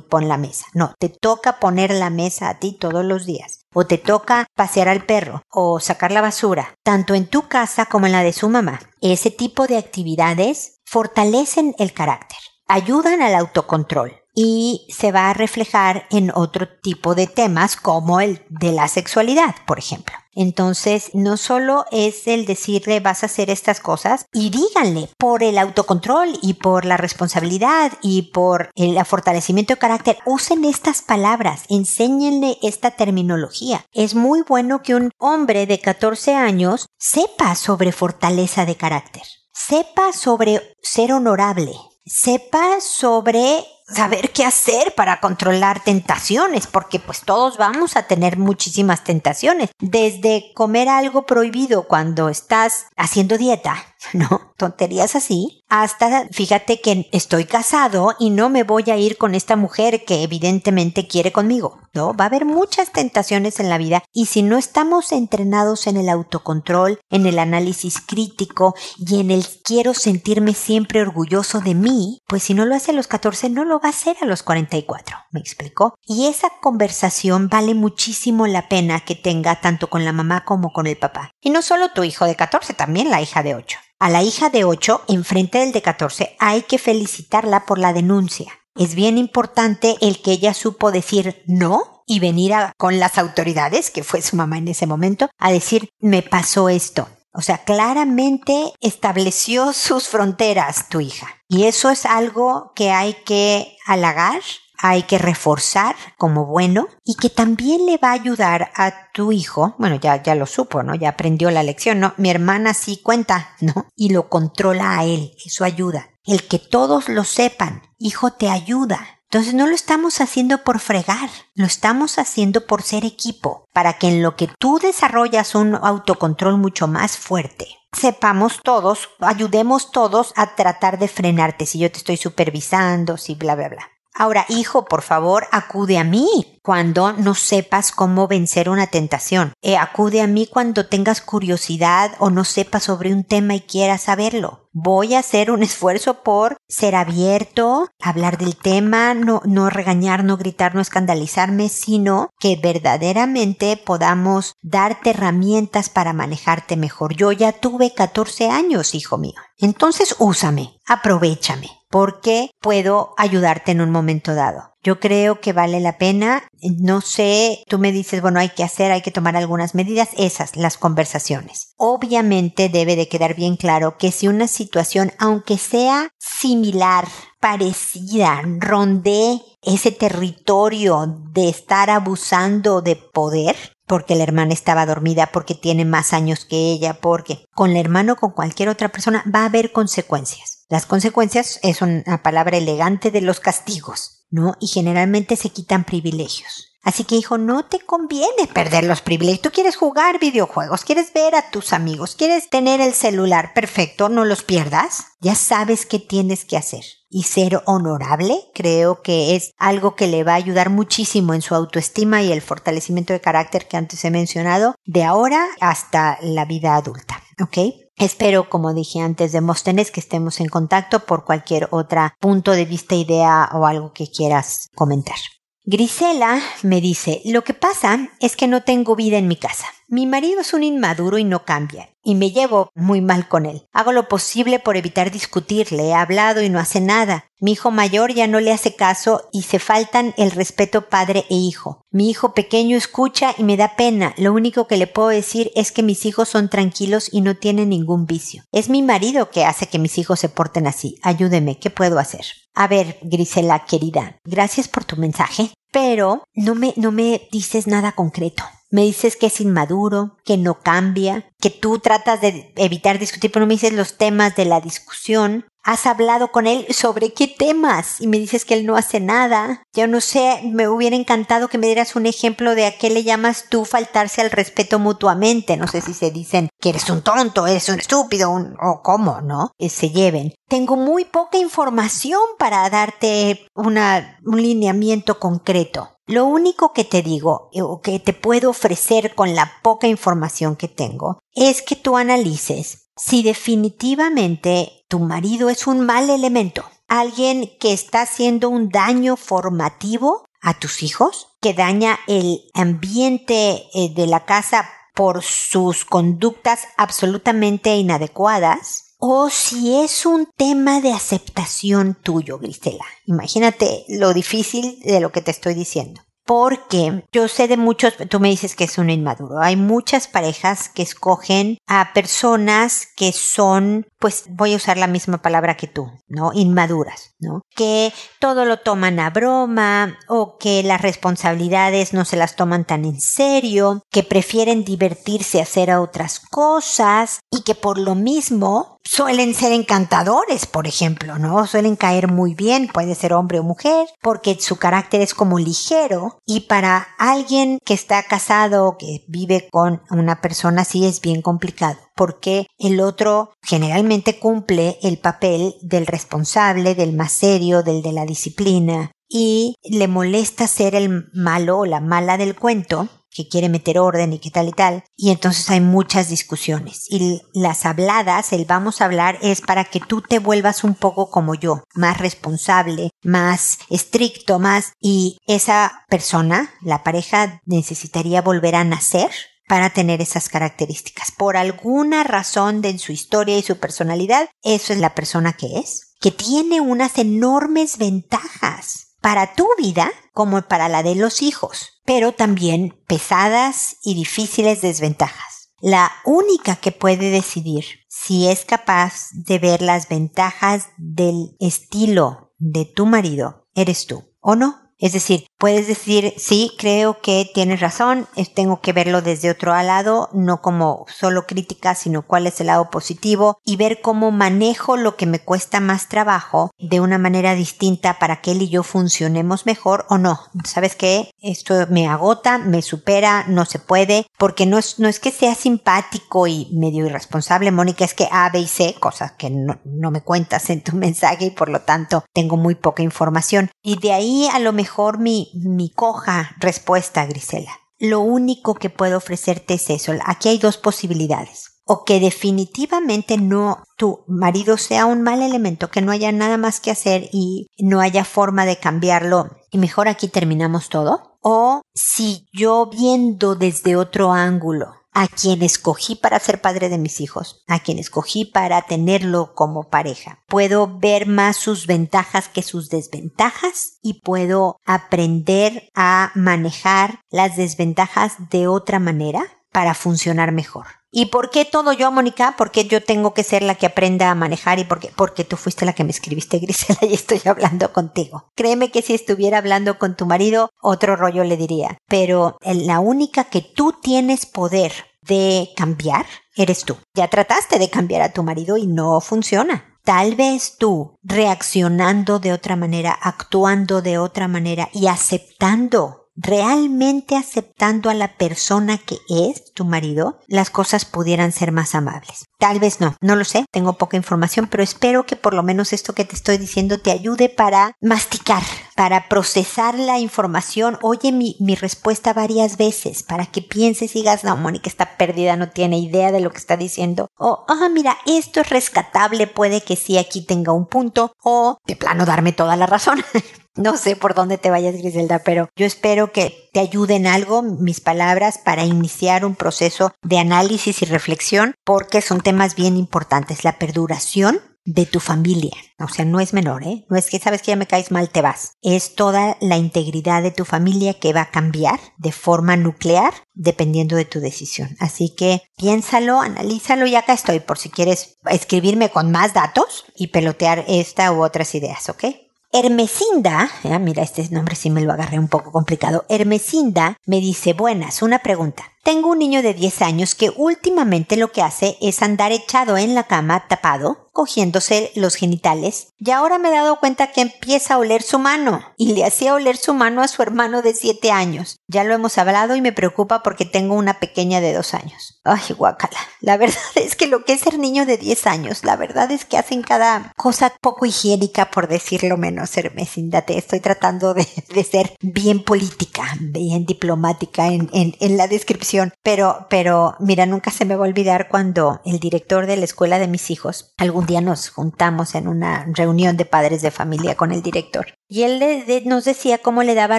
pon 0.00 0.28
la 0.28 0.38
mesa. 0.38 0.66
No, 0.74 0.94
te 1.00 1.08
toca 1.08 1.58
poner 1.58 1.90
la 1.90 2.08
mesa 2.08 2.48
a 2.48 2.60
ti 2.60 2.76
todos 2.78 3.04
los 3.04 3.26
días. 3.26 3.62
O 3.74 3.84
te 3.84 3.98
toca 3.98 4.46
pasear 4.54 4.88
al 4.88 5.06
perro 5.06 5.42
o 5.50 5.80
sacar 5.80 6.12
la 6.12 6.20
basura, 6.20 6.74
tanto 6.84 7.14
en 7.14 7.26
tu 7.26 7.48
casa 7.48 7.86
como 7.86 8.06
en 8.06 8.12
la 8.12 8.22
de 8.22 8.32
su 8.32 8.48
mamá. 8.48 8.78
Ese 9.00 9.32
tipo 9.32 9.66
de 9.66 9.78
actividades 9.78 10.76
fortalecen 10.84 11.74
el 11.78 11.92
carácter 11.92 12.38
ayudan 12.68 13.22
al 13.22 13.34
autocontrol 13.34 14.12
y 14.40 14.86
se 14.88 15.10
va 15.10 15.30
a 15.30 15.34
reflejar 15.34 16.06
en 16.10 16.30
otro 16.32 16.68
tipo 16.68 17.16
de 17.16 17.26
temas 17.26 17.74
como 17.74 18.20
el 18.20 18.44
de 18.48 18.70
la 18.70 18.86
sexualidad, 18.86 19.56
por 19.66 19.80
ejemplo. 19.80 20.14
Entonces, 20.32 21.10
no 21.12 21.36
solo 21.36 21.86
es 21.90 22.28
el 22.28 22.46
decirle 22.46 23.00
vas 23.00 23.24
a 23.24 23.26
hacer 23.26 23.50
estas 23.50 23.80
cosas 23.80 24.26
y 24.32 24.50
díganle 24.50 25.10
por 25.18 25.42
el 25.42 25.58
autocontrol 25.58 26.38
y 26.40 26.54
por 26.54 26.84
la 26.84 26.96
responsabilidad 26.96 27.94
y 28.00 28.30
por 28.30 28.70
el 28.76 29.04
fortalecimiento 29.04 29.74
de 29.74 29.80
carácter, 29.80 30.18
usen 30.24 30.64
estas 30.64 31.02
palabras, 31.02 31.64
enséñenle 31.68 32.58
esta 32.62 32.92
terminología. 32.92 33.84
Es 33.92 34.14
muy 34.14 34.42
bueno 34.42 34.82
que 34.82 34.94
un 34.94 35.10
hombre 35.18 35.66
de 35.66 35.80
14 35.80 36.36
años 36.36 36.86
sepa 36.96 37.56
sobre 37.56 37.90
fortaleza 37.90 38.64
de 38.64 38.76
carácter, 38.76 39.24
sepa 39.52 40.12
sobre 40.12 40.76
ser 40.80 41.12
honorable, 41.12 41.74
sepa 42.08 42.80
sobre 42.80 43.64
saber 43.86 44.32
qué 44.32 44.44
hacer 44.44 44.94
para 44.94 45.20
controlar 45.20 45.82
tentaciones, 45.82 46.66
porque 46.66 46.98
pues 47.00 47.22
todos 47.22 47.56
vamos 47.56 47.96
a 47.96 48.02
tener 48.02 48.38
muchísimas 48.38 49.04
tentaciones, 49.04 49.70
desde 49.78 50.52
comer 50.54 50.88
algo 50.88 51.24
prohibido 51.26 51.84
cuando 51.84 52.28
estás 52.28 52.86
haciendo 52.96 53.38
dieta, 53.38 53.87
¿no? 54.12 54.52
Tonterías 54.56 55.16
así, 55.16 55.64
hasta 55.68 56.26
fíjate 56.30 56.80
que 56.80 57.08
estoy 57.12 57.44
casado 57.44 58.14
y 58.18 58.30
no 58.30 58.48
me 58.48 58.62
voy 58.62 58.84
a 58.88 58.96
ir 58.96 59.16
con 59.16 59.34
esta 59.34 59.56
mujer 59.56 60.04
que 60.04 60.22
evidentemente 60.22 61.06
quiere 61.06 61.32
conmigo, 61.32 61.78
¿no? 61.94 62.14
Va 62.14 62.24
a 62.24 62.26
haber 62.28 62.44
muchas 62.44 62.92
tentaciones 62.92 63.60
en 63.60 63.68
la 63.68 63.78
vida 63.78 64.02
y 64.12 64.26
si 64.26 64.42
no 64.42 64.58
estamos 64.58 65.12
entrenados 65.12 65.86
en 65.86 65.96
el 65.96 66.08
autocontrol, 66.08 67.00
en 67.10 67.26
el 67.26 67.38
análisis 67.38 68.00
crítico 68.00 68.74
y 68.98 69.20
en 69.20 69.30
el 69.30 69.46
quiero 69.62 69.94
sentirme 69.94 70.54
siempre 70.54 71.02
orgulloso 71.02 71.60
de 71.60 71.74
mí, 71.74 72.20
pues 72.26 72.42
si 72.44 72.54
no 72.54 72.64
lo 72.64 72.74
hace 72.74 72.92
a 72.92 72.94
los 72.94 73.06
14 73.06 73.50
no 73.50 73.64
lo 73.64 73.80
va 73.80 73.88
a 73.88 73.90
hacer 73.90 74.16
a 74.20 74.26
los 74.26 74.42
44, 74.42 75.16
¿me 75.30 75.40
explicó? 75.40 75.94
Y 76.04 76.26
esa 76.26 76.50
conversación 76.60 77.48
vale 77.48 77.74
muchísimo 77.74 78.46
la 78.46 78.68
pena 78.68 79.00
que 79.00 79.14
tenga 79.14 79.60
tanto 79.60 79.90
con 79.90 80.04
la 80.04 80.12
mamá 80.12 80.44
como 80.44 80.72
con 80.72 80.86
el 80.86 80.96
papá. 80.96 81.30
Y 81.40 81.50
no 81.50 81.62
solo 81.62 81.90
tu 81.92 82.04
hijo 82.04 82.24
de 82.24 82.36
14, 82.36 82.74
también 82.74 83.10
la 83.10 83.20
hija 83.20 83.42
de 83.42 83.54
8. 83.54 83.78
A 84.00 84.10
la 84.10 84.22
hija 84.22 84.48
de 84.48 84.64
8, 84.64 85.06
enfrente 85.08 85.58
del 85.58 85.72
de 85.72 85.82
14, 85.82 86.36
hay 86.38 86.62
que 86.62 86.78
felicitarla 86.78 87.66
por 87.66 87.78
la 87.78 87.92
denuncia. 87.92 88.52
Es 88.76 88.94
bien 88.94 89.18
importante 89.18 89.96
el 90.00 90.22
que 90.22 90.30
ella 90.30 90.54
supo 90.54 90.92
decir 90.92 91.42
no 91.46 92.04
y 92.06 92.20
venir 92.20 92.54
con 92.76 93.00
las 93.00 93.18
autoridades, 93.18 93.90
que 93.90 94.04
fue 94.04 94.22
su 94.22 94.36
mamá 94.36 94.58
en 94.58 94.68
ese 94.68 94.86
momento, 94.86 95.28
a 95.36 95.50
decir, 95.50 95.90
me 95.98 96.22
pasó 96.22 96.68
esto. 96.68 97.08
O 97.32 97.42
sea, 97.42 97.64
claramente 97.64 98.72
estableció 98.80 99.72
sus 99.72 100.06
fronteras 100.06 100.88
tu 100.88 101.00
hija. 101.00 101.26
Y 101.48 101.64
eso 101.64 101.90
es 101.90 102.06
algo 102.06 102.70
que 102.76 102.92
hay 102.92 103.14
que 103.24 103.76
halagar, 103.84 104.42
hay 104.78 105.02
que 105.02 105.18
reforzar 105.18 105.96
como 106.16 106.46
bueno 106.46 106.88
y 107.04 107.16
que 107.16 107.30
también 107.30 107.84
le 107.84 107.98
va 107.98 108.10
a 108.10 108.12
ayudar 108.12 108.70
a 108.74 109.10
tu 109.12 109.32
hijo, 109.32 109.74
bueno, 109.78 109.96
ya, 109.96 110.22
ya 110.22 110.34
lo 110.34 110.46
supo, 110.46 110.82
¿no? 110.82 110.94
Ya 110.94 111.10
aprendió 111.10 111.50
la 111.50 111.62
lección, 111.62 112.00
¿no? 112.00 112.14
Mi 112.16 112.30
hermana 112.30 112.74
sí 112.74 113.00
cuenta, 113.02 113.50
¿no? 113.60 113.86
Y 113.96 114.10
lo 114.10 114.28
controla 114.28 114.98
a 114.98 115.04
él, 115.04 115.34
eso 115.44 115.64
ayuda. 115.64 116.10
El 116.24 116.46
que 116.46 116.58
todos 116.58 117.08
lo 117.08 117.24
sepan, 117.24 117.82
hijo 117.98 118.32
te 118.32 118.48
ayuda, 118.48 119.00
Entonces 119.30 119.52
no 119.52 119.66
lo 119.66 119.74
estamos 119.74 120.22
haciendo 120.22 120.64
por 120.64 120.78
fregar, 120.78 121.28
lo 121.54 121.66
estamos 121.66 122.18
haciendo 122.18 122.66
por 122.66 122.80
ser 122.80 123.04
equipo, 123.04 123.66
para 123.74 123.98
que 123.98 124.08
en 124.08 124.22
lo 124.22 124.36
que 124.36 124.48
tú 124.58 124.78
desarrollas 124.78 125.54
un 125.54 125.74
autocontrol 125.74 126.56
mucho 126.56 126.88
más 126.88 127.18
fuerte, 127.18 127.66
sepamos 127.92 128.60
todos, 128.62 129.10
ayudemos 129.20 129.90
todos 129.90 130.32
a 130.34 130.54
tratar 130.54 130.98
de 130.98 131.08
frenarte 131.08 131.66
si 131.66 131.78
yo 131.78 131.92
te 131.92 131.98
estoy 131.98 132.16
supervisando, 132.16 133.18
si 133.18 133.34
bla, 133.34 133.54
bla, 133.54 133.68
bla. 133.68 133.97
Ahora, 134.14 134.46
hijo, 134.48 134.84
por 134.84 135.02
favor, 135.02 135.46
acude 135.52 135.96
a 135.96 136.04
mí 136.04 136.58
cuando 136.62 137.12
no 137.12 137.34
sepas 137.34 137.92
cómo 137.92 138.26
vencer 138.26 138.68
una 138.68 138.88
tentación. 138.88 139.52
Eh, 139.62 139.76
acude 139.76 140.20
a 140.20 140.26
mí 140.26 140.46
cuando 140.46 140.86
tengas 140.86 141.20
curiosidad 141.20 142.12
o 142.18 142.28
no 142.28 142.44
sepas 142.44 142.82
sobre 142.82 143.12
un 143.12 143.24
tema 143.24 143.54
y 143.54 143.60
quieras 143.60 144.02
saberlo. 144.02 144.68
Voy 144.72 145.14
a 145.14 145.20
hacer 145.20 145.50
un 145.50 145.62
esfuerzo 145.62 146.22
por 146.22 146.56
ser 146.68 146.94
abierto, 146.94 147.88
hablar 148.00 148.38
del 148.38 148.56
tema, 148.56 149.14
no, 149.14 149.40
no 149.44 149.70
regañar, 149.70 150.24
no 150.24 150.36
gritar, 150.36 150.74
no 150.74 150.80
escandalizarme, 150.80 151.68
sino 151.68 152.30
que 152.38 152.56
verdaderamente 152.56 153.76
podamos 153.76 154.54
darte 154.62 155.10
herramientas 155.10 155.88
para 155.88 156.12
manejarte 156.12 156.76
mejor. 156.76 157.14
Yo 157.14 157.32
ya 157.32 157.52
tuve 157.52 157.94
14 157.94 158.50
años, 158.50 158.94
hijo 158.94 159.16
mío. 159.16 159.40
Entonces 159.58 160.16
úsame, 160.18 160.78
aprovechame 160.86 161.77
porque 161.90 162.50
puedo 162.60 163.14
ayudarte 163.16 163.72
en 163.72 163.80
un 163.80 163.90
momento 163.90 164.34
dado. 164.34 164.74
Yo 164.82 165.00
creo 165.00 165.40
que 165.40 165.52
vale 165.52 165.80
la 165.80 165.98
pena. 165.98 166.44
No 166.62 167.00
sé, 167.00 167.62
tú 167.68 167.78
me 167.78 167.92
dices, 167.92 168.22
bueno, 168.22 168.38
hay 168.40 168.50
que 168.50 168.62
hacer, 168.64 168.92
hay 168.92 169.02
que 169.02 169.10
tomar 169.10 169.36
algunas 169.36 169.74
medidas, 169.74 170.10
esas, 170.16 170.56
las 170.56 170.78
conversaciones. 170.78 171.74
Obviamente 171.76 172.68
debe 172.68 172.94
de 172.96 173.08
quedar 173.08 173.34
bien 173.34 173.56
claro 173.56 173.96
que 173.98 174.12
si 174.12 174.28
una 174.28 174.46
situación, 174.46 175.12
aunque 175.18 175.58
sea 175.58 176.10
similar, 176.18 177.08
parecida, 177.40 178.42
ronde 178.58 179.40
ese 179.62 179.90
territorio 179.92 181.06
de 181.32 181.48
estar 181.48 181.90
abusando 181.90 182.80
de 182.80 182.96
poder, 182.96 183.56
porque 183.88 184.14
la 184.14 184.22
hermana 184.22 184.52
estaba 184.52 184.86
dormida, 184.86 185.30
porque 185.32 185.54
tiene 185.56 185.84
más 185.84 186.12
años 186.12 186.44
que 186.44 186.56
ella, 186.70 187.00
porque 187.00 187.46
con 187.54 187.70
el 187.70 187.76
hermano 187.76 188.12
o 188.12 188.16
con 188.16 188.30
cualquier 188.30 188.68
otra 188.68 188.90
persona 188.90 189.24
va 189.34 189.40
a 189.42 189.46
haber 189.46 189.72
consecuencias. 189.72 190.64
Las 190.68 190.86
consecuencias 190.86 191.58
es 191.62 191.82
una 191.82 192.22
palabra 192.22 192.58
elegante 192.58 193.10
de 193.10 193.22
los 193.22 193.40
castigos, 193.40 194.26
¿no? 194.30 194.54
Y 194.60 194.68
generalmente 194.68 195.34
se 195.34 195.50
quitan 195.50 195.84
privilegios. 195.84 196.68
Así 196.82 197.04
que 197.04 197.16
hijo, 197.16 197.38
no 197.38 197.64
te 197.66 197.80
conviene 197.80 198.46
perder 198.54 198.84
los 198.84 199.02
privilegios. 199.02 199.42
Tú 199.42 199.50
quieres 199.50 199.76
jugar 199.76 200.20
videojuegos, 200.20 200.84
quieres 200.84 201.12
ver 201.12 201.34
a 201.34 201.50
tus 201.50 201.72
amigos, 201.72 202.14
quieres 202.14 202.48
tener 202.48 202.80
el 202.80 202.94
celular 202.94 203.52
perfecto, 203.52 204.08
no 204.08 204.24
los 204.24 204.42
pierdas. 204.42 205.04
Ya 205.20 205.34
sabes 205.34 205.86
qué 205.86 205.98
tienes 205.98 206.44
que 206.44 206.56
hacer. 206.56 206.84
Y 207.10 207.22
ser 207.22 207.62
honorable 207.64 208.38
creo 208.54 209.00
que 209.02 209.34
es 209.34 209.52
algo 209.56 209.96
que 209.96 210.08
le 210.08 210.24
va 210.24 210.32
a 210.32 210.36
ayudar 210.36 210.70
muchísimo 210.70 211.34
en 211.34 211.42
su 211.42 211.54
autoestima 211.54 212.22
y 212.22 212.32
el 212.32 212.42
fortalecimiento 212.42 213.12
de 213.12 213.20
carácter 213.20 213.66
que 213.66 213.76
antes 213.76 214.04
he 214.04 214.10
mencionado, 214.10 214.74
de 214.84 215.04
ahora 215.04 215.46
hasta 215.60 216.18
la 216.20 216.44
vida 216.44 216.74
adulta. 216.76 217.22
¿Ok? 217.40 217.58
Espero, 217.96 218.48
como 218.48 218.74
dije 218.74 219.00
antes, 219.00 219.32
de 219.32 219.40
Móstenes, 219.40 219.90
que 219.90 220.00
estemos 220.00 220.40
en 220.40 220.48
contacto 220.48 221.00
por 221.00 221.24
cualquier 221.24 221.68
otro 221.72 222.10
punto 222.20 222.52
de 222.52 222.64
vista, 222.64 222.94
idea 222.94 223.48
o 223.52 223.66
algo 223.66 223.92
que 223.92 224.06
quieras 224.08 224.68
comentar. 224.74 225.16
Grisela 225.64 226.40
me 226.62 226.80
dice, 226.80 227.20
lo 227.24 227.42
que 227.42 227.54
pasa 227.54 228.08
es 228.20 228.36
que 228.36 228.46
no 228.46 228.62
tengo 228.62 228.96
vida 228.96 229.18
en 229.18 229.28
mi 229.28 229.36
casa. 229.36 229.66
Mi 229.90 230.04
marido 230.04 230.42
es 230.42 230.52
un 230.52 230.62
inmaduro 230.62 231.16
y 231.16 231.24
no 231.24 231.46
cambia, 231.46 231.88
y 232.04 232.14
me 232.14 232.30
llevo 232.30 232.70
muy 232.74 233.00
mal 233.00 233.26
con 233.26 233.46
él. 233.46 233.66
Hago 233.72 233.92
lo 233.92 234.06
posible 234.06 234.58
por 234.58 234.76
evitar 234.76 235.10
discutirle, 235.10 235.88
he 235.88 235.94
hablado 235.94 236.42
y 236.42 236.50
no 236.50 236.58
hace 236.58 236.82
nada. 236.82 237.24
Mi 237.40 237.52
hijo 237.52 237.70
mayor 237.70 238.12
ya 238.12 238.26
no 238.26 238.38
le 238.38 238.52
hace 238.52 238.76
caso 238.76 239.30
y 239.32 239.44
se 239.44 239.58
faltan 239.58 240.12
el 240.18 240.30
respeto 240.30 240.90
padre 240.90 241.24
e 241.30 241.36
hijo. 241.36 241.80
Mi 241.90 242.10
hijo 242.10 242.34
pequeño 242.34 242.76
escucha 242.76 243.34
y 243.38 243.44
me 243.44 243.56
da 243.56 243.76
pena. 243.76 244.12
Lo 244.18 244.34
único 244.34 244.66
que 244.66 244.76
le 244.76 244.88
puedo 244.88 245.08
decir 245.08 245.50
es 245.54 245.72
que 245.72 245.82
mis 245.82 246.04
hijos 246.04 246.28
son 246.28 246.50
tranquilos 246.50 247.08
y 247.10 247.22
no 247.22 247.36
tienen 247.36 247.70
ningún 247.70 248.04
vicio. 248.04 248.42
Es 248.52 248.68
mi 248.68 248.82
marido 248.82 249.30
que 249.30 249.46
hace 249.46 249.68
que 249.68 249.78
mis 249.78 249.96
hijos 249.96 250.20
se 250.20 250.28
porten 250.28 250.66
así. 250.66 250.98
Ayúdeme, 251.02 251.58
¿qué 251.58 251.70
puedo 251.70 251.98
hacer? 251.98 252.26
A 252.54 252.68
ver, 252.68 252.98
Grisela 253.00 253.64
querida, 253.64 254.18
gracias 254.24 254.68
por 254.68 254.84
tu 254.84 254.96
mensaje 254.96 255.50
pero 255.70 256.24
no 256.34 256.54
me, 256.54 256.72
no 256.76 256.92
me 256.92 257.28
dices 257.30 257.66
nada 257.66 257.92
concreto. 257.92 258.42
Me 258.70 258.82
dices 258.82 259.16
que 259.16 259.26
es 259.26 259.40
inmaduro, 259.40 260.16
que 260.24 260.36
no 260.36 260.60
cambia, 260.60 261.30
que 261.40 261.50
tú 261.50 261.78
tratas 261.78 262.20
de 262.20 262.52
evitar 262.56 262.98
discutir, 262.98 263.32
pero 263.32 263.44
no 263.44 263.48
me 263.48 263.54
dices 263.54 263.72
los 263.72 263.96
temas 263.96 264.36
de 264.36 264.44
la 264.44 264.60
discusión. 264.60 265.46
¿Has 265.62 265.86
hablado 265.86 266.32
con 266.32 266.46
él 266.46 266.66
sobre 266.70 267.12
qué 267.12 267.26
temas? 267.26 268.00
Y 268.00 268.06
me 268.06 268.18
dices 268.18 268.44
que 268.44 268.54
él 268.54 268.64
no 268.64 268.76
hace 268.76 269.00
nada. 269.00 269.62
Yo 269.74 269.86
no 269.86 270.00
sé, 270.00 270.40
me 270.44 270.66
hubiera 270.66 270.96
encantado 270.96 271.48
que 271.48 271.58
me 271.58 271.66
dieras 271.66 271.94
un 271.94 272.06
ejemplo 272.06 272.54
de 272.54 272.66
a 272.66 272.78
qué 272.78 272.88
le 272.88 273.04
llamas 273.04 273.46
tú 273.50 273.66
faltarse 273.66 274.22
al 274.22 274.30
respeto 274.30 274.78
mutuamente. 274.78 275.58
No 275.58 275.66
sé 275.66 275.82
si 275.82 275.92
se 275.92 276.10
dicen 276.10 276.48
que 276.58 276.70
eres 276.70 276.88
un 276.88 277.02
tonto, 277.02 277.46
eres 277.46 277.68
un 277.68 277.80
estúpido, 277.80 278.32
o 278.32 278.80
cómo, 278.82 279.20
¿no? 279.20 279.50
Eh, 279.58 279.68
se 279.68 279.90
lleven. 279.90 280.32
Tengo 280.48 280.76
muy 280.76 281.04
poca 281.04 281.36
información 281.36 282.20
para 282.38 282.68
darte 282.70 283.46
una, 283.54 284.18
un 284.24 284.40
lineamiento 284.40 285.18
concreto. 285.18 285.97
Lo 286.08 286.24
único 286.24 286.72
que 286.72 286.84
te 286.84 287.02
digo 287.02 287.50
eh, 287.52 287.62
o 287.62 287.80
que 287.82 288.00
te 288.00 288.14
puedo 288.14 288.50
ofrecer 288.50 289.14
con 289.14 289.34
la 289.34 289.52
poca 289.62 289.86
información 289.86 290.56
que 290.56 290.66
tengo 290.66 291.20
es 291.34 291.62
que 291.62 291.76
tú 291.76 291.96
analices 291.96 292.88
si 292.96 293.22
definitivamente 293.22 294.84
tu 294.88 294.98
marido 294.98 295.50
es 295.50 295.66
un 295.66 295.86
mal 295.86 296.10
elemento, 296.10 296.64
alguien 296.88 297.50
que 297.60 297.72
está 297.72 298.02
haciendo 298.02 298.48
un 298.48 298.70
daño 298.70 299.16
formativo 299.16 300.24
a 300.40 300.58
tus 300.58 300.82
hijos, 300.82 301.36
que 301.40 301.54
daña 301.54 301.98
el 302.06 302.40
ambiente 302.54 303.68
eh, 303.74 303.92
de 303.94 304.06
la 304.06 304.24
casa 304.24 304.68
por 304.94 305.22
sus 305.22 305.84
conductas 305.84 306.66
absolutamente 306.76 307.76
inadecuadas, 307.76 308.87
o 308.98 309.30
si 309.30 309.76
es 309.76 310.04
un 310.04 310.28
tema 310.36 310.80
de 310.80 310.92
aceptación 310.92 311.96
tuyo, 312.02 312.38
Grisela. 312.38 312.84
Imagínate 313.06 313.84
lo 313.88 314.12
difícil 314.12 314.80
de 314.80 315.00
lo 315.00 315.12
que 315.12 315.22
te 315.22 315.30
estoy 315.30 315.54
diciendo. 315.54 316.02
Porque 316.26 317.04
yo 317.10 317.26
sé 317.26 317.48
de 317.48 317.56
muchos, 317.56 317.94
tú 318.10 318.20
me 318.20 318.28
dices 318.28 318.54
que 318.54 318.64
es 318.64 318.76
un 318.76 318.90
inmaduro. 318.90 319.40
Hay 319.40 319.56
muchas 319.56 320.08
parejas 320.08 320.68
que 320.68 320.82
escogen 320.82 321.56
a 321.66 321.94
personas 321.94 322.86
que 322.96 323.12
son, 323.12 323.86
pues 323.98 324.24
voy 324.28 324.52
a 324.52 324.56
usar 324.56 324.76
la 324.76 324.86
misma 324.86 325.22
palabra 325.22 325.56
que 325.56 325.66
tú, 325.66 325.90
¿no? 326.06 326.32
Inmaduras, 326.32 327.14
¿no? 327.18 327.42
Que 327.54 327.92
todo 328.20 328.44
lo 328.44 328.58
toman 328.58 329.00
a 329.00 329.10
broma 329.10 329.98
o 330.08 330.38
que 330.38 330.62
las 330.62 330.80
responsabilidades 330.80 331.92
no 331.92 332.04
se 332.04 332.16
las 332.16 332.36
toman 332.36 332.64
tan 332.64 332.84
en 332.84 333.00
serio, 333.00 333.82
que 333.90 334.02
prefieren 334.02 334.64
divertirse 334.64 335.40
a 335.40 335.42
hacer 335.42 335.72
otras 335.72 336.20
cosas 336.20 337.20
y 337.30 337.42
que 337.42 337.54
por 337.54 337.78
lo 337.78 337.94
mismo 337.94 338.78
suelen 338.84 339.34
ser 339.34 339.52
encantadores, 339.52 340.46
por 340.46 340.66
ejemplo, 340.66 341.18
¿no? 341.18 341.46
Suelen 341.46 341.76
caer 341.76 342.08
muy 342.08 342.34
bien, 342.34 342.68
puede 342.68 342.94
ser 342.94 343.12
hombre 343.12 343.38
o 343.38 343.42
mujer, 343.42 343.86
porque 344.00 344.38
su 344.40 344.56
carácter 344.56 345.00
es 345.00 345.14
como 345.14 345.38
ligero 345.38 346.18
y 346.24 346.40
para 346.40 346.88
alguien 346.98 347.58
que 347.64 347.74
está 347.74 348.02
casado 348.04 348.66
o 348.66 348.78
que 348.78 349.04
vive 349.08 349.48
con 349.50 349.82
una 349.90 350.20
persona 350.20 350.62
así 350.62 350.86
es 350.86 351.00
bien 351.00 351.20
complicado, 351.20 351.78
porque 351.98 352.46
el 352.58 352.80
otro 352.80 353.32
generalmente 353.42 354.20
cumple 354.20 354.78
el 354.82 354.98
papel 354.98 355.56
del 355.62 355.84
responsable, 355.86 356.76
del 356.76 356.94
más 356.94 357.12
serio, 357.12 357.64
del 357.64 357.82
de 357.82 357.92
la 357.92 358.06
disciplina, 358.06 358.92
y 359.08 359.56
le 359.64 359.88
molesta 359.88 360.46
ser 360.46 360.76
el 360.76 361.08
malo 361.12 361.58
o 361.58 361.66
la 361.66 361.80
mala 361.80 362.16
del 362.16 362.36
cuento 362.36 362.88
que 363.10 363.26
quiere 363.26 363.48
meter 363.48 363.80
orden 363.80 364.12
y 364.12 364.20
que 364.20 364.30
tal 364.30 364.48
y 364.48 364.52
tal. 364.52 364.84
Y 364.96 365.10
entonces 365.10 365.50
hay 365.50 365.60
muchas 365.60 366.08
discusiones. 366.08 366.86
Y 366.88 367.20
las 367.34 367.66
habladas, 367.66 368.32
el 368.32 368.44
vamos 368.44 368.80
a 368.80 368.84
hablar, 368.84 369.18
es 369.20 369.40
para 369.40 369.64
que 369.64 369.80
tú 369.80 370.02
te 370.02 370.20
vuelvas 370.20 370.62
un 370.62 370.74
poco 370.74 371.10
como 371.10 371.34
yo, 371.34 371.64
más 371.74 371.98
responsable, 371.98 372.90
más 373.02 373.58
estricto, 373.70 374.38
más... 374.38 374.72
Y 374.80 375.18
esa 375.26 375.84
persona, 375.88 376.54
la 376.62 376.84
pareja, 376.84 377.40
necesitaría 377.44 378.22
volver 378.22 378.54
a 378.54 378.62
nacer 378.62 379.10
para 379.48 379.70
tener 379.70 380.00
esas 380.00 380.28
características. 380.28 381.10
Por 381.10 381.36
alguna 381.36 382.04
razón 382.04 382.60
de 382.60 382.68
en 382.68 382.78
su 382.78 382.92
historia 382.92 383.38
y 383.38 383.42
su 383.42 383.58
personalidad, 383.58 384.28
eso 384.42 384.72
es 384.72 384.78
la 384.78 384.94
persona 384.94 385.32
que 385.32 385.58
es, 385.58 385.94
que 386.00 386.10
tiene 386.10 386.60
unas 386.60 386.98
enormes 386.98 387.78
ventajas 387.78 388.94
para 389.00 389.34
tu 389.34 389.48
vida 389.56 389.90
como 390.12 390.42
para 390.42 390.68
la 390.68 390.82
de 390.82 390.94
los 390.94 391.22
hijos, 391.22 391.80
pero 391.84 392.12
también 392.12 392.78
pesadas 392.86 393.76
y 393.82 393.94
difíciles 393.94 394.60
desventajas. 394.60 395.50
La 395.60 395.90
única 396.04 396.56
que 396.56 396.70
puede 396.70 397.10
decidir 397.10 397.64
si 397.88 398.28
es 398.28 398.44
capaz 398.44 399.08
de 399.12 399.38
ver 399.38 399.62
las 399.62 399.88
ventajas 399.88 400.68
del 400.76 401.36
estilo 401.40 402.32
de 402.38 402.64
tu 402.64 402.86
marido 402.86 403.48
eres 403.54 403.86
tú, 403.86 404.04
¿o 404.20 404.36
no? 404.36 404.67
Es 404.78 404.92
decir, 404.92 405.26
puedes 405.38 405.66
decir, 405.66 406.14
sí, 406.16 406.52
creo 406.56 407.00
que 407.00 407.28
tienes 407.34 407.60
razón, 407.60 408.06
tengo 408.34 408.60
que 408.60 408.72
verlo 408.72 409.02
desde 409.02 409.30
otro 409.30 409.50
lado, 409.62 410.08
no 410.12 410.40
como 410.40 410.86
solo 410.88 411.26
crítica, 411.26 411.74
sino 411.74 412.02
cuál 412.02 412.28
es 412.28 412.40
el 412.40 412.46
lado 412.46 412.70
positivo 412.70 413.38
y 413.44 413.56
ver 413.56 413.80
cómo 413.80 414.12
manejo 414.12 414.76
lo 414.76 414.96
que 414.96 415.06
me 415.06 415.18
cuesta 415.18 415.58
más 415.58 415.88
trabajo 415.88 416.52
de 416.58 416.80
una 416.80 416.98
manera 416.98 417.34
distinta 417.34 417.98
para 417.98 418.20
que 418.20 418.32
él 418.32 418.42
y 418.42 418.48
yo 418.48 418.62
funcionemos 418.62 419.46
mejor 419.46 419.84
o 419.88 419.98
no. 419.98 420.20
¿Sabes 420.44 420.76
qué? 420.76 421.10
Esto 421.20 421.66
me 421.68 421.88
agota, 421.88 422.38
me 422.38 422.62
supera, 422.62 423.24
no 423.26 423.44
se 423.46 423.58
puede, 423.58 424.06
porque 424.16 424.46
no 424.46 424.58
es, 424.58 424.78
no 424.78 424.86
es 424.86 425.00
que 425.00 425.10
sea 425.10 425.34
simpático 425.34 426.28
y 426.28 426.48
medio 426.52 426.86
irresponsable, 426.86 427.50
Mónica, 427.50 427.84
es 427.84 427.94
que 427.94 428.08
A, 428.12 428.30
B 428.30 428.38
y 428.38 428.46
C, 428.46 428.76
cosas 428.78 429.12
que 429.12 429.30
no, 429.30 429.58
no 429.64 429.90
me 429.90 430.02
cuentas 430.02 430.50
en 430.50 430.62
tu 430.62 430.72
mensaje 430.76 431.26
y 431.26 431.30
por 431.30 431.48
lo 431.48 431.62
tanto 431.62 432.04
tengo 432.12 432.36
muy 432.36 432.54
poca 432.54 432.84
información. 432.84 433.50
Y 433.62 433.78
de 433.80 433.92
ahí 433.92 434.28
a 434.32 434.38
lo 434.38 434.52
mejor 434.52 434.67
mi, 434.98 435.30
mi 435.34 435.70
coja 435.70 436.36
respuesta, 436.38 437.06
Grisela. 437.06 437.52
Lo 437.78 438.00
único 438.00 438.54
que 438.54 438.70
puedo 438.70 438.96
ofrecerte 438.96 439.54
es 439.54 439.70
eso. 439.70 439.92
Aquí 440.04 440.28
hay 440.28 440.38
dos 440.38 440.56
posibilidades 440.56 441.58
o 441.64 441.84
que 441.84 442.00
definitivamente 442.00 443.18
no 443.18 443.62
tu 443.76 444.02
marido 444.08 444.56
sea 444.56 444.86
un 444.86 445.02
mal 445.02 445.20
elemento, 445.20 445.68
que 445.68 445.82
no 445.82 445.92
haya 445.92 446.10
nada 446.12 446.38
más 446.38 446.60
que 446.60 446.70
hacer 446.70 447.10
y 447.12 447.46
no 447.58 447.80
haya 447.80 448.04
forma 448.04 448.46
de 448.46 448.56
cambiarlo 448.56 449.28
y 449.50 449.58
mejor 449.58 449.86
aquí 449.86 450.08
terminamos 450.08 450.70
todo, 450.70 451.18
o 451.20 451.60
si 451.74 452.26
yo 452.32 452.70
viendo 452.70 453.34
desde 453.34 453.76
otro 453.76 454.12
ángulo 454.12 454.77
a 454.92 455.06
quien 455.06 455.42
escogí 455.42 455.94
para 455.94 456.18
ser 456.18 456.40
padre 456.40 456.68
de 456.68 456.78
mis 456.78 457.00
hijos, 457.00 457.42
a 457.46 457.60
quien 457.60 457.78
escogí 457.78 458.24
para 458.24 458.62
tenerlo 458.62 459.34
como 459.34 459.68
pareja. 459.68 460.24
Puedo 460.26 460.78
ver 460.78 461.06
más 461.06 461.36
sus 461.36 461.66
ventajas 461.66 462.28
que 462.28 462.42
sus 462.42 462.68
desventajas 462.68 463.78
y 463.82 464.00
puedo 464.00 464.56
aprender 464.64 465.70
a 465.74 466.10
manejar 466.14 467.00
las 467.10 467.36
desventajas 467.36 468.14
de 468.30 468.48
otra 468.48 468.78
manera 468.78 469.37
para 469.52 469.74
funcionar 469.74 470.32
mejor. 470.32 470.66
¿Y 470.90 471.06
por 471.06 471.30
qué 471.30 471.44
todo 471.44 471.72
yo, 471.72 471.90
Mónica? 471.90 472.34
¿Por 472.38 472.50
qué 472.50 472.64
yo 472.64 472.82
tengo 472.82 473.12
que 473.12 473.22
ser 473.22 473.42
la 473.42 473.56
que 473.56 473.66
aprenda 473.66 474.10
a 474.10 474.14
manejar 474.14 474.58
y 474.58 474.64
por 474.64 474.80
qué? 474.80 474.90
Porque 474.94 475.24
tú 475.24 475.36
fuiste 475.36 475.66
la 475.66 475.74
que 475.74 475.84
me 475.84 475.90
escribiste, 475.90 476.38
Grisela, 476.40 476.80
y 476.82 476.94
estoy 476.94 477.20
hablando 477.26 477.72
contigo. 477.72 478.30
Créeme 478.34 478.70
que 478.70 478.82
si 478.82 478.94
estuviera 478.94 479.38
hablando 479.38 479.78
con 479.78 479.96
tu 479.96 480.06
marido, 480.06 480.50
otro 480.62 480.96
rollo 480.96 481.24
le 481.24 481.36
diría. 481.36 481.76
Pero 481.88 482.36
la 482.42 482.80
única 482.80 483.24
que 483.24 483.42
tú 483.42 483.74
tienes 483.82 484.24
poder 484.24 484.72
de 485.02 485.50
cambiar 485.56 486.06
eres 486.34 486.64
tú. 486.64 486.76
Ya 486.94 487.08
trataste 487.08 487.58
de 487.58 487.70
cambiar 487.70 488.02
a 488.02 488.12
tu 488.12 488.22
marido 488.22 488.56
y 488.56 488.66
no 488.66 489.00
funciona. 489.00 489.78
Tal 489.84 490.16
vez 490.16 490.56
tú 490.58 490.96
reaccionando 491.02 492.18
de 492.18 492.32
otra 492.32 492.56
manera, 492.56 492.92
actuando 492.92 493.80
de 493.80 493.98
otra 493.98 494.28
manera 494.28 494.68
y 494.72 494.86
aceptando 494.86 496.07
realmente 496.20 497.16
aceptando 497.16 497.90
a 497.90 497.94
la 497.94 498.16
persona 498.16 498.78
que 498.78 498.98
es 499.08 499.52
tu 499.52 499.64
marido, 499.64 500.18
las 500.26 500.50
cosas 500.50 500.84
pudieran 500.84 501.32
ser 501.32 501.52
más 501.52 501.74
amables. 501.74 502.24
Tal 502.38 502.58
vez 502.58 502.80
no, 502.80 502.96
no 503.00 503.16
lo 503.16 503.24
sé, 503.24 503.44
tengo 503.52 503.74
poca 503.74 503.96
información, 503.96 504.48
pero 504.50 504.62
espero 504.62 505.06
que 505.06 505.16
por 505.16 505.34
lo 505.34 505.42
menos 505.42 505.72
esto 505.72 505.92
que 505.92 506.04
te 506.04 506.16
estoy 506.16 506.38
diciendo 506.38 506.78
te 506.78 506.90
ayude 506.90 507.28
para 507.28 507.72
masticar, 507.80 508.42
para 508.76 509.08
procesar 509.08 509.78
la 509.78 509.98
información. 509.98 510.78
Oye 510.82 511.12
mi, 511.12 511.36
respuesta 511.60 512.12
varias 512.12 512.56
veces 512.56 513.02
para 513.02 513.26
que 513.26 513.42
pienses 513.42 513.94
y 513.94 514.00
digas, 514.00 514.24
no, 514.24 514.36
Mónica 514.36 514.68
está 514.68 514.96
perdida, 514.96 515.36
no 515.36 515.50
tiene 515.50 515.78
idea 515.78 516.12
de 516.12 516.20
lo 516.20 516.30
que 516.30 516.38
está 516.38 516.56
diciendo. 516.56 517.08
O, 517.16 517.44
ah, 517.48 517.68
mira, 517.68 517.96
esto 518.06 518.40
es 518.40 518.48
rescatable, 518.48 519.26
puede 519.26 519.60
que 519.60 519.76
sí 519.76 519.98
aquí 519.98 520.24
tenga 520.24 520.52
un 520.52 520.66
punto. 520.66 521.12
O, 521.22 521.58
de 521.66 521.76
plano, 521.76 522.06
darme 522.06 522.32
toda 522.32 522.56
la 522.56 522.66
razón. 522.66 523.02
No 523.56 523.76
sé 523.76 523.96
por 523.96 524.14
dónde 524.14 524.38
te 524.38 524.50
vayas, 524.50 524.76
Griselda, 524.76 525.20
pero 525.24 525.48
yo 525.56 525.66
espero 525.66 526.12
que 526.12 526.48
te 526.52 526.60
ayuden 526.60 527.06
algo 527.06 527.42
mis 527.42 527.80
palabras 527.80 528.38
para 528.38 528.64
iniciar 528.64 529.24
un 529.24 529.34
proceso 529.34 529.92
de 530.02 530.18
análisis 530.18 530.82
y 530.82 530.84
reflexión, 530.84 531.54
porque 531.64 532.00
son 532.00 532.20
temas 532.20 532.54
bien 532.54 532.76
importantes. 532.76 533.44
La 533.44 533.58
perduración 533.58 534.40
de 534.68 534.84
tu 534.84 535.00
familia. 535.00 535.56
O 535.78 535.88
sea, 535.88 536.04
no 536.04 536.20
es 536.20 536.34
menor, 536.34 536.62
¿eh? 536.62 536.84
No 536.90 536.98
es 536.98 537.08
que 537.08 537.18
sabes 537.18 537.40
que 537.40 537.52
ya 537.52 537.56
me 537.56 537.66
caes 537.66 537.90
mal, 537.90 538.10
te 538.10 538.20
vas. 538.20 538.52
Es 538.60 538.94
toda 538.94 539.38
la 539.40 539.56
integridad 539.56 540.22
de 540.22 540.30
tu 540.30 540.44
familia 540.44 540.92
que 540.92 541.14
va 541.14 541.22
a 541.22 541.30
cambiar 541.30 541.80
de 541.96 542.12
forma 542.12 542.54
nuclear 542.56 543.14
dependiendo 543.32 543.96
de 543.96 544.04
tu 544.04 544.20
decisión. 544.20 544.76
Así 544.78 545.14
que 545.16 545.40
piénsalo, 545.56 546.20
analízalo 546.20 546.86
y 546.86 546.96
acá 546.96 547.14
estoy 547.14 547.40
por 547.40 547.56
si 547.56 547.70
quieres 547.70 548.18
escribirme 548.28 548.90
con 548.90 549.10
más 549.10 549.32
datos 549.32 549.86
y 549.96 550.08
pelotear 550.08 550.64
esta 550.68 551.12
u 551.12 551.24
otras 551.24 551.54
ideas, 551.54 551.88
¿ok? 551.88 552.04
Hermesinda, 552.50 553.50
mira, 553.78 554.02
este 554.02 554.26
nombre 554.30 554.56
sí 554.56 554.70
me 554.70 554.80
lo 554.80 554.94
agarré 554.94 555.18
un 555.18 555.28
poco 555.28 555.52
complicado. 555.52 556.06
Hermesinda 556.08 556.96
me 557.04 557.20
dice, 557.20 557.52
buenas, 557.52 558.00
una 558.00 558.20
pregunta. 558.20 558.72
Tengo 558.82 559.10
un 559.10 559.18
niño 559.18 559.42
de 559.42 559.54
10 559.54 559.82
años 559.82 560.14
que 560.14 560.32
últimamente 560.34 561.16
lo 561.16 561.30
que 561.32 561.42
hace 561.42 561.76
es 561.80 562.02
andar 562.02 562.32
echado 562.32 562.78
en 562.78 562.94
la 562.94 563.04
cama 563.04 563.46
tapado, 563.48 564.08
cogiéndose 564.12 564.90
los 564.94 565.14
genitales, 565.14 565.88
y 565.98 566.10
ahora 566.10 566.38
me 566.38 566.48
he 566.48 566.52
dado 566.52 566.80
cuenta 566.80 567.12
que 567.12 567.20
empieza 567.20 567.74
a 567.74 567.78
oler 567.78 568.02
su 568.02 568.18
mano, 568.18 568.62
y 568.76 568.94
le 568.94 569.04
hacía 569.04 569.34
oler 569.34 569.56
su 569.56 569.74
mano 569.74 570.02
a 570.02 570.08
su 570.08 570.22
hermano 570.22 570.62
de 570.62 570.74
7 570.74 571.10
años. 571.12 571.58
Ya 571.68 571.84
lo 571.84 571.94
hemos 571.94 572.18
hablado 572.18 572.56
y 572.56 572.60
me 572.60 572.72
preocupa 572.72 573.22
porque 573.22 573.44
tengo 573.44 573.74
una 573.74 574.00
pequeña 574.00 574.40
de 574.40 574.54
2 574.54 574.74
años. 574.74 575.20
Ay, 575.24 575.54
guacala. 575.56 575.98
La 576.20 576.36
verdad 576.36 576.56
es 576.76 576.96
que 576.96 577.06
lo 577.06 577.24
que 577.24 577.34
es 577.34 577.40
ser 577.40 577.58
niño 577.58 577.84
de 577.84 577.98
10 577.98 578.26
años, 578.26 578.64
la 578.64 578.76
verdad 578.76 579.10
es 579.10 579.24
que 579.24 579.36
hacen 579.36 579.62
cada 579.62 580.12
cosa 580.16 580.52
poco 580.60 580.86
higiénica, 580.86 581.50
por 581.50 581.68
decirlo 581.68 582.16
menos, 582.16 582.56
Hermesindate. 582.56 583.38
Estoy 583.38 583.60
tratando 583.60 584.14
de, 584.14 584.24
ser 584.64 584.96
bien 585.00 585.44
política, 585.44 586.04
bien 586.20 586.64
diplomática 586.66 587.48
en, 587.48 587.68
en 587.72 588.16
la 588.16 588.26
descripción 588.26 588.67
pero, 589.02 589.46
pero 589.48 589.94
mira, 589.98 590.26
nunca 590.26 590.50
se 590.50 590.64
me 590.64 590.76
va 590.76 590.84
a 590.84 590.88
olvidar 590.88 591.28
cuando 591.28 591.80
el 591.84 591.98
director 591.98 592.46
de 592.46 592.56
la 592.56 592.64
escuela 592.64 592.98
de 592.98 593.08
mis 593.08 593.30
hijos, 593.30 593.72
algún 593.76 594.06
día 594.06 594.20
nos 594.20 594.50
juntamos 594.50 595.14
en 595.14 595.28
una 595.28 595.66
reunión 595.74 596.16
de 596.16 596.24
padres 596.24 596.62
de 596.62 596.70
familia 596.70 597.16
con 597.16 597.32
el 597.32 597.42
director. 597.42 597.94
Y 598.08 598.22
él 598.22 598.42
nos 598.86 599.04
decía 599.04 599.38
cómo 599.38 599.62
le 599.62 599.74
daba 599.74 599.98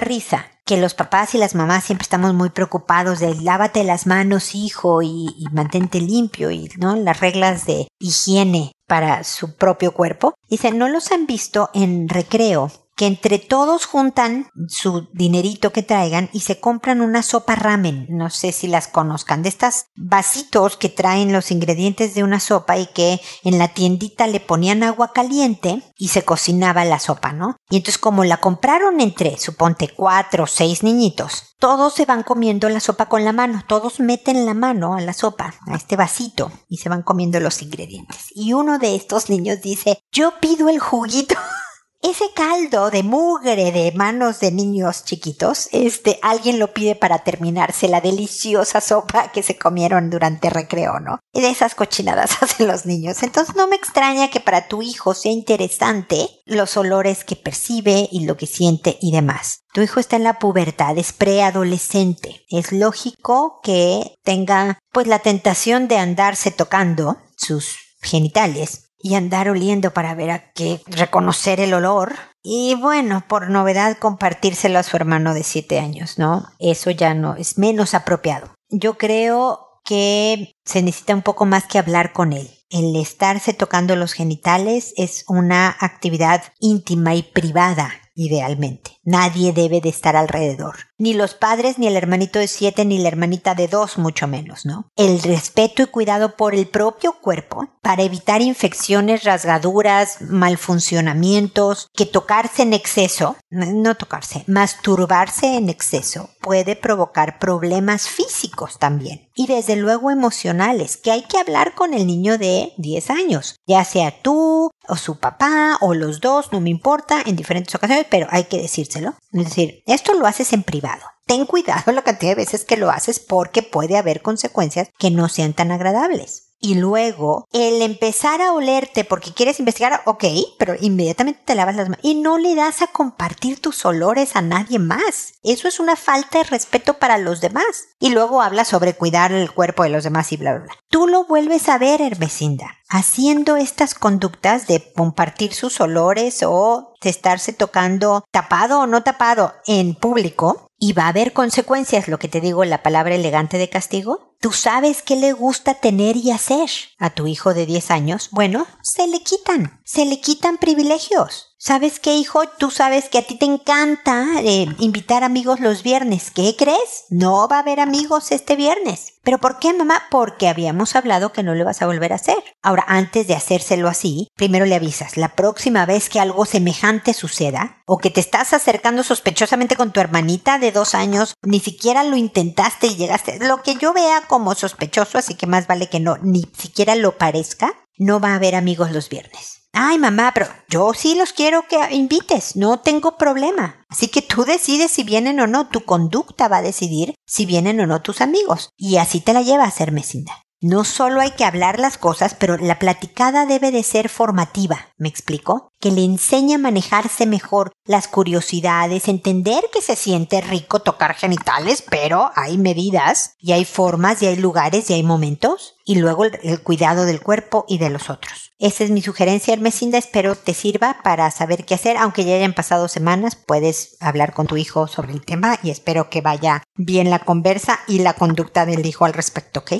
risa 0.00 0.46
que 0.64 0.76
los 0.76 0.94
papás 0.94 1.34
y 1.34 1.38
las 1.38 1.56
mamás 1.56 1.82
siempre 1.82 2.04
estamos 2.04 2.32
muy 2.32 2.50
preocupados 2.50 3.18
de 3.18 3.34
lávate 3.34 3.82
las 3.82 4.06
manos, 4.06 4.54
hijo, 4.54 5.02
y, 5.02 5.34
y, 5.36 5.46
mantente 5.50 6.00
limpio, 6.00 6.52
y 6.52 6.70
no 6.78 6.94
las 6.94 7.18
reglas 7.18 7.66
de 7.66 7.88
higiene 7.98 8.70
para 8.86 9.24
su 9.24 9.56
propio 9.56 9.92
cuerpo. 9.92 10.34
Dice, 10.48 10.70
no 10.70 10.88
los 10.88 11.10
han 11.10 11.26
visto 11.26 11.70
en 11.74 12.08
recreo 12.08 12.70
que 13.00 13.06
entre 13.06 13.38
todos 13.38 13.86
juntan 13.86 14.50
su 14.68 15.08
dinerito 15.14 15.72
que 15.72 15.82
traigan 15.82 16.28
y 16.34 16.40
se 16.40 16.60
compran 16.60 17.00
una 17.00 17.22
sopa 17.22 17.54
ramen. 17.54 18.04
No 18.10 18.28
sé 18.28 18.52
si 18.52 18.66
las 18.66 18.88
conozcan. 18.88 19.42
De 19.42 19.48
estas 19.48 19.86
vasitos 19.96 20.76
que 20.76 20.90
traen 20.90 21.32
los 21.32 21.50
ingredientes 21.50 22.14
de 22.14 22.24
una 22.24 22.40
sopa 22.40 22.76
y 22.76 22.88
que 22.88 23.18
en 23.42 23.56
la 23.56 23.68
tiendita 23.68 24.26
le 24.26 24.38
ponían 24.38 24.82
agua 24.82 25.14
caliente 25.14 25.82
y 25.96 26.08
se 26.08 26.26
cocinaba 26.26 26.84
la 26.84 26.98
sopa, 26.98 27.32
¿no? 27.32 27.56
Y 27.70 27.78
entonces 27.78 27.96
como 27.96 28.22
la 28.22 28.36
compraron 28.36 29.00
entre, 29.00 29.38
suponte, 29.38 29.88
cuatro 29.88 30.44
o 30.44 30.46
seis 30.46 30.82
niñitos, 30.82 31.54
todos 31.58 31.94
se 31.94 32.04
van 32.04 32.22
comiendo 32.22 32.68
la 32.68 32.80
sopa 32.80 33.06
con 33.06 33.24
la 33.24 33.32
mano. 33.32 33.62
Todos 33.66 34.00
meten 34.00 34.44
la 34.44 34.52
mano 34.52 34.94
a 34.94 35.00
la 35.00 35.14
sopa, 35.14 35.54
a 35.66 35.74
este 35.74 35.96
vasito, 35.96 36.52
y 36.68 36.76
se 36.76 36.90
van 36.90 37.02
comiendo 37.02 37.40
los 37.40 37.62
ingredientes. 37.62 38.26
Y 38.34 38.52
uno 38.52 38.78
de 38.78 38.94
estos 38.94 39.30
niños 39.30 39.62
dice, 39.62 40.02
yo 40.12 40.34
pido 40.38 40.68
el 40.68 40.80
juguito. 40.80 41.34
ese 42.02 42.32
caldo 42.34 42.90
de 42.90 43.02
mugre 43.02 43.72
de 43.72 43.92
manos 43.92 44.40
de 44.40 44.50
niños 44.50 45.04
chiquitos, 45.04 45.68
este, 45.72 46.18
alguien 46.22 46.58
lo 46.58 46.72
pide 46.72 46.94
para 46.94 47.24
terminarse 47.24 47.88
la 47.88 48.00
deliciosa 48.00 48.80
sopa 48.80 49.30
que 49.32 49.42
se 49.42 49.58
comieron 49.58 50.08
durante 50.08 50.48
recreo, 50.48 50.98
¿no? 50.98 51.18
Y 51.34 51.42
de 51.42 51.50
esas 51.50 51.74
cochinadas 51.74 52.30
hacen 52.42 52.68
los 52.68 52.86
niños. 52.86 53.22
Entonces 53.22 53.54
no 53.54 53.68
me 53.68 53.76
extraña 53.76 54.30
que 54.30 54.40
para 54.40 54.66
tu 54.66 54.80
hijo 54.80 55.12
sea 55.14 55.32
interesante 55.32 56.28
los 56.46 56.76
olores 56.78 57.24
que 57.24 57.36
percibe 57.36 58.08
y 58.10 58.24
lo 58.24 58.36
que 58.36 58.46
siente 58.46 58.96
y 59.02 59.12
demás. 59.12 59.60
Tu 59.74 59.82
hijo 59.82 60.00
está 60.00 60.16
en 60.16 60.24
la 60.24 60.38
pubertad, 60.38 60.96
es 60.96 61.12
preadolescente. 61.12 62.44
Es 62.48 62.72
lógico 62.72 63.60
que 63.62 64.14
tenga 64.24 64.78
pues 64.90 65.06
la 65.06 65.18
tentación 65.18 65.86
de 65.86 65.98
andarse 65.98 66.50
tocando 66.50 67.18
sus 67.36 67.76
genitales 68.02 68.89
y 69.02 69.14
andar 69.14 69.48
oliendo 69.48 69.92
para 69.92 70.14
ver 70.14 70.30
a 70.30 70.52
qué 70.52 70.80
reconocer 70.86 71.60
el 71.60 71.74
olor. 71.74 72.14
Y 72.42 72.74
bueno, 72.74 73.24
por 73.28 73.50
novedad 73.50 73.98
compartírselo 73.98 74.78
a 74.78 74.82
su 74.82 74.96
hermano 74.96 75.34
de 75.34 75.42
siete 75.42 75.78
años, 75.78 76.18
¿no? 76.18 76.46
Eso 76.58 76.90
ya 76.90 77.14
no 77.14 77.36
es 77.36 77.58
menos 77.58 77.94
apropiado. 77.94 78.54
Yo 78.68 78.96
creo 78.98 79.80
que 79.84 80.52
se 80.64 80.82
necesita 80.82 81.14
un 81.14 81.22
poco 81.22 81.46
más 81.46 81.64
que 81.66 81.78
hablar 81.78 82.12
con 82.12 82.32
él. 82.32 82.50
El 82.70 82.94
estarse 82.94 83.52
tocando 83.52 83.96
los 83.96 84.12
genitales 84.12 84.94
es 84.96 85.24
una 85.26 85.76
actividad 85.80 86.44
íntima 86.60 87.14
y 87.14 87.22
privada 87.22 87.90
idealmente. 88.20 88.98
Nadie 89.02 89.54
debe 89.54 89.80
de 89.80 89.88
estar 89.88 90.14
alrededor. 90.14 90.76
Ni 90.98 91.14
los 91.14 91.32
padres, 91.32 91.78
ni 91.78 91.86
el 91.86 91.96
hermanito 91.96 92.38
de 92.38 92.48
siete, 92.48 92.84
ni 92.84 92.98
la 92.98 93.08
hermanita 93.08 93.54
de 93.54 93.66
dos, 93.66 93.96
mucho 93.96 94.26
menos, 94.26 94.66
¿no? 94.66 94.90
El 94.94 95.22
respeto 95.22 95.82
y 95.82 95.86
cuidado 95.86 96.36
por 96.36 96.54
el 96.54 96.68
propio 96.68 97.14
cuerpo 97.14 97.68
para 97.80 98.02
evitar 98.02 98.42
infecciones, 98.42 99.24
rasgaduras, 99.24 100.20
malfuncionamientos, 100.20 101.88
que 101.94 102.04
tocarse 102.04 102.60
en 102.62 102.74
exceso, 102.74 103.36
no 103.48 103.94
tocarse, 103.94 104.44
masturbarse 104.46 105.56
en 105.56 105.70
exceso 105.70 106.28
puede 106.42 106.76
provocar 106.76 107.38
problemas 107.38 108.06
físicos 108.08 108.78
también. 108.78 109.30
Y 109.34 109.46
desde 109.46 109.76
luego 109.76 110.10
emocionales, 110.10 110.98
que 110.98 111.10
hay 111.10 111.22
que 111.22 111.38
hablar 111.38 111.74
con 111.74 111.94
el 111.94 112.06
niño 112.06 112.36
de 112.36 112.74
10 112.76 113.10
años, 113.10 113.56
ya 113.66 113.84
sea 113.84 114.20
tú 114.22 114.69
o 114.90 114.96
su 114.96 115.18
papá 115.18 115.78
o 115.80 115.94
los 115.94 116.20
dos, 116.20 116.52
no 116.52 116.60
me 116.60 116.70
importa, 116.70 117.22
en 117.24 117.36
diferentes 117.36 117.74
ocasiones, 117.74 118.06
pero 118.10 118.26
hay 118.30 118.44
que 118.44 118.60
decírselo. 118.60 119.14
Es 119.32 119.44
decir, 119.44 119.82
esto 119.86 120.14
lo 120.14 120.26
haces 120.26 120.52
en 120.52 120.62
privado. 120.62 121.02
Ten 121.26 121.46
cuidado 121.46 121.92
la 121.92 122.02
cantidad 122.02 122.32
de 122.32 122.42
veces 122.42 122.64
que 122.64 122.76
lo 122.76 122.90
haces 122.90 123.20
porque 123.20 123.62
puede 123.62 123.96
haber 123.96 124.22
consecuencias 124.22 124.88
que 124.98 125.10
no 125.10 125.28
sean 125.28 125.54
tan 125.54 125.72
agradables. 125.72 126.49
Y 126.62 126.74
luego, 126.74 127.48
el 127.52 127.80
empezar 127.80 128.42
a 128.42 128.52
olerte 128.52 129.04
porque 129.04 129.32
quieres 129.32 129.58
investigar, 129.60 130.02
ok, 130.04 130.24
pero 130.58 130.74
inmediatamente 130.78 131.40
te 131.44 131.54
lavas 131.54 131.74
las 131.74 131.88
manos 131.88 132.04
y 132.04 132.16
no 132.16 132.36
le 132.36 132.54
das 132.54 132.82
a 132.82 132.88
compartir 132.88 133.60
tus 133.60 133.84
olores 133.86 134.36
a 134.36 134.42
nadie 134.42 134.78
más. 134.78 135.34
Eso 135.42 135.68
es 135.68 135.80
una 135.80 135.96
falta 135.96 136.38
de 136.38 136.44
respeto 136.44 136.98
para 136.98 137.16
los 137.16 137.40
demás. 137.40 137.88
Y 137.98 138.10
luego 138.10 138.42
hablas 138.42 138.68
sobre 138.68 138.94
cuidar 138.94 139.32
el 139.32 139.50
cuerpo 139.52 139.84
de 139.84 139.88
los 139.88 140.04
demás 140.04 140.32
y 140.32 140.36
bla, 140.36 140.52
bla, 140.52 140.64
bla. 140.64 140.74
Tú 140.90 141.06
lo 141.06 141.24
vuelves 141.24 141.68
a 141.70 141.78
ver, 141.78 142.02
Hermesinda, 142.02 142.76
haciendo 142.88 143.56
estas 143.56 143.94
conductas 143.94 144.66
de 144.66 144.92
compartir 144.92 145.54
sus 145.54 145.80
olores 145.80 146.42
o 146.46 146.92
de 147.00 147.08
estarse 147.08 147.54
tocando 147.54 148.24
tapado 148.30 148.80
o 148.80 148.86
no 148.86 149.02
tapado 149.02 149.54
en 149.66 149.94
público. 149.94 150.69
Y 150.80 150.94
va 150.94 151.04
a 151.04 151.08
haber 151.08 151.32
consecuencias, 151.32 152.08
lo 152.08 152.18
que 152.18 152.26
te 152.26 152.40
digo, 152.40 152.64
la 152.64 152.82
palabra 152.82 153.14
elegante 153.14 153.58
de 153.58 153.68
castigo, 153.68 154.30
¿Tú 154.40 154.52
sabes 154.52 155.02
qué 155.02 155.16
le 155.16 155.34
gusta 155.34 155.74
tener 155.74 156.16
y 156.16 156.30
hacer 156.30 156.70
a 156.98 157.10
tu 157.10 157.26
hijo 157.26 157.52
de 157.52 157.66
10 157.66 157.90
años? 157.90 158.28
Bueno, 158.30 158.66
se 158.82 159.06
le 159.06 159.22
quitan, 159.22 159.78
se 159.84 160.06
le 160.06 160.18
quitan 160.22 160.56
privilegios. 160.56 161.49
¿Sabes 161.62 162.00
qué, 162.00 162.14
hijo? 162.14 162.48
Tú 162.58 162.70
sabes 162.70 163.10
que 163.10 163.18
a 163.18 163.22
ti 163.26 163.36
te 163.36 163.44
encanta 163.44 164.24
eh, 164.42 164.66
invitar 164.78 165.24
amigos 165.24 165.60
los 165.60 165.82
viernes. 165.82 166.30
¿Qué 166.30 166.56
crees? 166.56 167.04
No 167.10 167.48
va 167.48 167.56
a 167.56 167.58
haber 167.58 167.80
amigos 167.80 168.32
este 168.32 168.56
viernes. 168.56 169.18
¿Pero 169.22 169.36
por 169.36 169.58
qué, 169.58 169.74
mamá? 169.74 170.04
Porque 170.10 170.48
habíamos 170.48 170.96
hablado 170.96 171.34
que 171.34 171.42
no 171.42 171.54
le 171.54 171.64
vas 171.64 171.82
a 171.82 171.86
volver 171.86 172.14
a 172.14 172.16
hacer. 172.16 172.38
Ahora, 172.62 172.86
antes 172.88 173.26
de 173.26 173.34
hacérselo 173.34 173.88
así, 173.88 174.28
primero 174.36 174.64
le 174.64 174.74
avisas. 174.74 175.18
La 175.18 175.36
próxima 175.36 175.84
vez 175.84 176.08
que 176.08 176.18
algo 176.18 176.46
semejante 176.46 177.12
suceda, 177.12 177.82
o 177.84 177.98
que 177.98 178.08
te 178.08 178.20
estás 178.20 178.54
acercando 178.54 179.02
sospechosamente 179.02 179.76
con 179.76 179.92
tu 179.92 180.00
hermanita 180.00 180.58
de 180.58 180.72
dos 180.72 180.94
años, 180.94 181.34
ni 181.42 181.60
siquiera 181.60 182.04
lo 182.04 182.16
intentaste 182.16 182.86
y 182.86 182.96
llegaste. 182.96 183.38
Lo 183.38 183.62
que 183.62 183.74
yo 183.74 183.92
vea 183.92 184.22
como 184.28 184.54
sospechoso, 184.54 185.18
así 185.18 185.34
que 185.34 185.46
más 185.46 185.66
vale 185.66 185.90
que 185.90 186.00
no, 186.00 186.16
ni 186.22 186.46
siquiera 186.56 186.94
lo 186.94 187.18
parezca, 187.18 187.74
no 187.98 188.18
va 188.18 188.30
a 188.30 188.36
haber 188.36 188.54
amigos 188.54 188.92
los 188.92 189.10
viernes. 189.10 189.59
Ay, 189.72 189.98
mamá, 189.98 190.32
pero 190.34 190.46
yo 190.68 190.92
sí 190.94 191.14
los 191.14 191.32
quiero 191.32 191.66
que 191.68 191.94
invites, 191.94 192.56
no 192.56 192.80
tengo 192.80 193.16
problema. 193.16 193.84
Así 193.88 194.08
que 194.08 194.22
tú 194.22 194.44
decides 194.44 194.90
si 194.90 195.04
vienen 195.04 195.38
o 195.40 195.46
no, 195.46 195.68
tu 195.68 195.84
conducta 195.84 196.48
va 196.48 196.58
a 196.58 196.62
decidir 196.62 197.14
si 197.24 197.46
vienen 197.46 197.80
o 197.80 197.86
no 197.86 198.02
tus 198.02 198.20
amigos. 198.20 198.70
Y 198.76 198.96
así 198.96 199.20
te 199.20 199.32
la 199.32 199.42
lleva 199.42 199.64
a 199.64 199.70
ser 199.70 199.92
mesinda. 199.92 200.32
No 200.62 200.84
solo 200.84 201.22
hay 201.22 201.30
que 201.30 201.46
hablar 201.46 201.80
las 201.80 201.96
cosas, 201.96 202.34
pero 202.34 202.58
la 202.58 202.78
platicada 202.78 203.46
debe 203.46 203.70
de 203.70 203.82
ser 203.82 204.10
formativa, 204.10 204.88
¿me 204.98 205.08
explico? 205.08 205.72
Que 205.80 205.90
le 205.90 206.04
enseñe 206.04 206.56
a 206.56 206.58
manejarse 206.58 207.24
mejor 207.24 207.72
las 207.86 208.08
curiosidades, 208.08 209.08
entender 209.08 209.64
que 209.72 209.80
se 209.80 209.96
siente 209.96 210.42
rico 210.42 210.80
tocar 210.80 211.14
genitales, 211.14 211.82
pero 211.88 212.30
hay 212.36 212.58
medidas 212.58 213.36
y 213.38 213.52
hay 213.52 213.64
formas 213.64 214.20
y 214.20 214.26
hay 214.26 214.36
lugares 214.36 214.90
y 214.90 214.92
hay 214.92 215.02
momentos, 215.02 215.76
y 215.86 215.94
luego 215.94 216.26
el, 216.26 216.62
cuidado 216.62 217.06
del 217.06 217.22
cuerpo 217.22 217.64
y 217.66 217.78
de 217.78 217.88
los 217.88 218.10
otros. 218.10 218.52
Esa 218.58 218.84
es 218.84 218.90
mi 218.90 219.00
sugerencia, 219.00 219.54
Hermesinda, 219.54 219.96
espero 219.96 220.36
te 220.36 220.52
sirva 220.52 220.98
para 221.02 221.30
saber 221.30 221.64
qué 221.64 221.72
hacer, 221.72 221.96
aunque 221.96 222.26
ya 222.26 222.34
hayan 222.34 222.52
pasado 222.52 222.86
semanas, 222.88 223.34
puedes 223.34 223.96
hablar 223.98 224.34
con 224.34 224.46
tu 224.46 224.58
hijo 224.58 224.88
sobre 224.88 225.14
el 225.14 225.24
tema 225.24 225.58
y 225.62 225.70
espero 225.70 226.10
que 226.10 226.20
vaya 226.20 226.62
bien 226.74 227.08
la 227.08 227.20
conversa 227.20 227.80
y 227.88 228.00
la 228.00 228.12
conducta 228.12 228.66
del 228.66 228.84
hijo 228.84 229.06
al 229.06 229.14
respecto, 229.14 229.60
¿ok? 229.60 229.72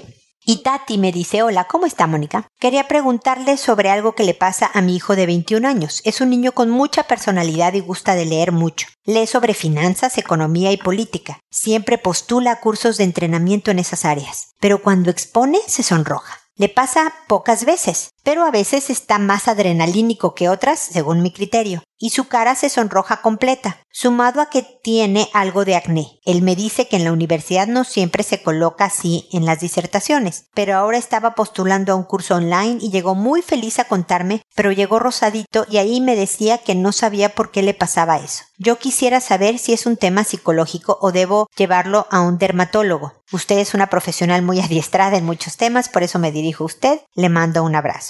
Y 0.44 0.62
Tati 0.62 0.96
me 0.96 1.12
dice, 1.12 1.42
hola, 1.42 1.64
¿cómo 1.64 1.85
está 1.87 2.07
Mónica? 2.07 2.48
Quería 2.59 2.88
preguntarle 2.88 3.57
sobre 3.59 3.90
algo 3.90 4.14
que 4.14 4.24
le 4.24 4.35
pasa 4.35 4.70
a 4.72 4.81
mi 4.81 4.96
hijo 4.96 5.14
de 5.14 5.26
21 5.26 5.68
años. 5.68 6.00
Es 6.05 6.20
un 6.20 6.31
niño 6.31 6.53
con 6.53 6.70
mucha 6.70 7.03
personalidad 7.05 7.74
y 7.74 7.81
gusta 7.81 8.14
de 8.14 8.24
leer 8.24 8.50
mucho. 8.50 8.87
Lee 9.05 9.26
sobre 9.26 9.53
finanzas, 9.53 10.16
economía 10.16 10.72
y 10.72 10.79
política. 10.79 11.40
Siempre 11.50 11.98
postula 11.98 12.61
cursos 12.61 12.96
de 12.96 13.05
entrenamiento 13.05 13.70
en 13.70 13.79
esas 13.79 14.05
áreas. 14.05 14.55
Pero 14.61 14.83
cuando 14.83 15.11
expone 15.11 15.59
se 15.66 15.83
sonroja. 15.83 16.38
Le 16.57 16.68
pasa 16.68 17.14
pocas 17.26 17.64
veces, 17.64 18.11
pero 18.22 18.44
a 18.44 18.50
veces 18.50 18.90
está 18.90 19.18
más 19.18 19.48
adrenalínico 19.48 20.35
que 20.35 20.48
otras, 20.48 20.78
según 20.78 21.22
mi 21.22 21.33
criterio, 21.33 21.83
y 21.98 22.11
su 22.11 22.28
cara 22.28 22.54
se 22.54 22.70
sonroja 22.70 23.20
completa, 23.20 23.78
sumado 23.92 24.40
a 24.40 24.48
que 24.48 24.62
tiene 24.83 25.28
algo 25.35 25.66
de 25.66 25.76
acné. 25.76 26.18
Él 26.24 26.40
me 26.40 26.56
dice 26.56 26.88
que 26.88 26.96
en 26.96 27.04
la 27.04 27.12
universidad 27.12 27.66
no 27.66 27.85
siempre 27.85 28.22
se 28.22 28.42
coloca 28.42 28.87
así 28.87 29.28
en 29.33 29.44
las 29.44 29.61
disertaciones, 29.61 30.46
pero 30.54 30.76
ahora 30.76 30.96
estaba 30.96 31.35
postulando 31.35 31.92
a 31.92 31.96
un 31.96 32.04
curso 32.04 32.37
online 32.37 32.78
y 32.80 32.90
llegó 32.90 33.14
muy 33.14 33.42
feliz 33.42 33.78
a 33.78 33.85
contarme, 33.85 34.42
pero 34.54 34.72
llegó 34.72 34.98
rosadito 34.98 35.66
y 35.68 35.76
ahí 35.76 36.00
me 36.00 36.16
decía 36.16 36.59
que 36.59 36.74
no 36.74 36.92
sabía 36.92 37.35
por 37.35 37.50
qué 37.50 37.62
le 37.62 37.74
pasaba 37.74 38.18
eso. 38.18 38.44
Yo 38.56 38.78
quisiera 38.78 39.20
saber 39.20 39.59
si 39.59 39.74
es 39.74 39.87
un 39.87 39.96
tema 39.96 40.24
psicológico 40.24 40.98
o 41.00 41.12
debo 41.12 41.48
llevarlo 41.56 42.06
a 42.11 42.20
un 42.20 42.38
dermatólogo. 42.38 43.12
Usted 43.33 43.59
es 43.59 43.74
una 43.74 43.88
profesional 43.88 44.42
muy 44.42 44.61
adiestrada 44.62 45.18
en 45.18 45.26
muchos 45.26 45.56
temas, 45.56 45.88
por 45.88 46.02
eso 46.02 46.18
me 46.18 46.33
dirijo 46.33 46.64
a 46.64 46.66
usted. 46.66 47.00
Le 47.14 47.28
mando 47.28 47.62
un 47.62 47.74
abrazo. 47.74 48.09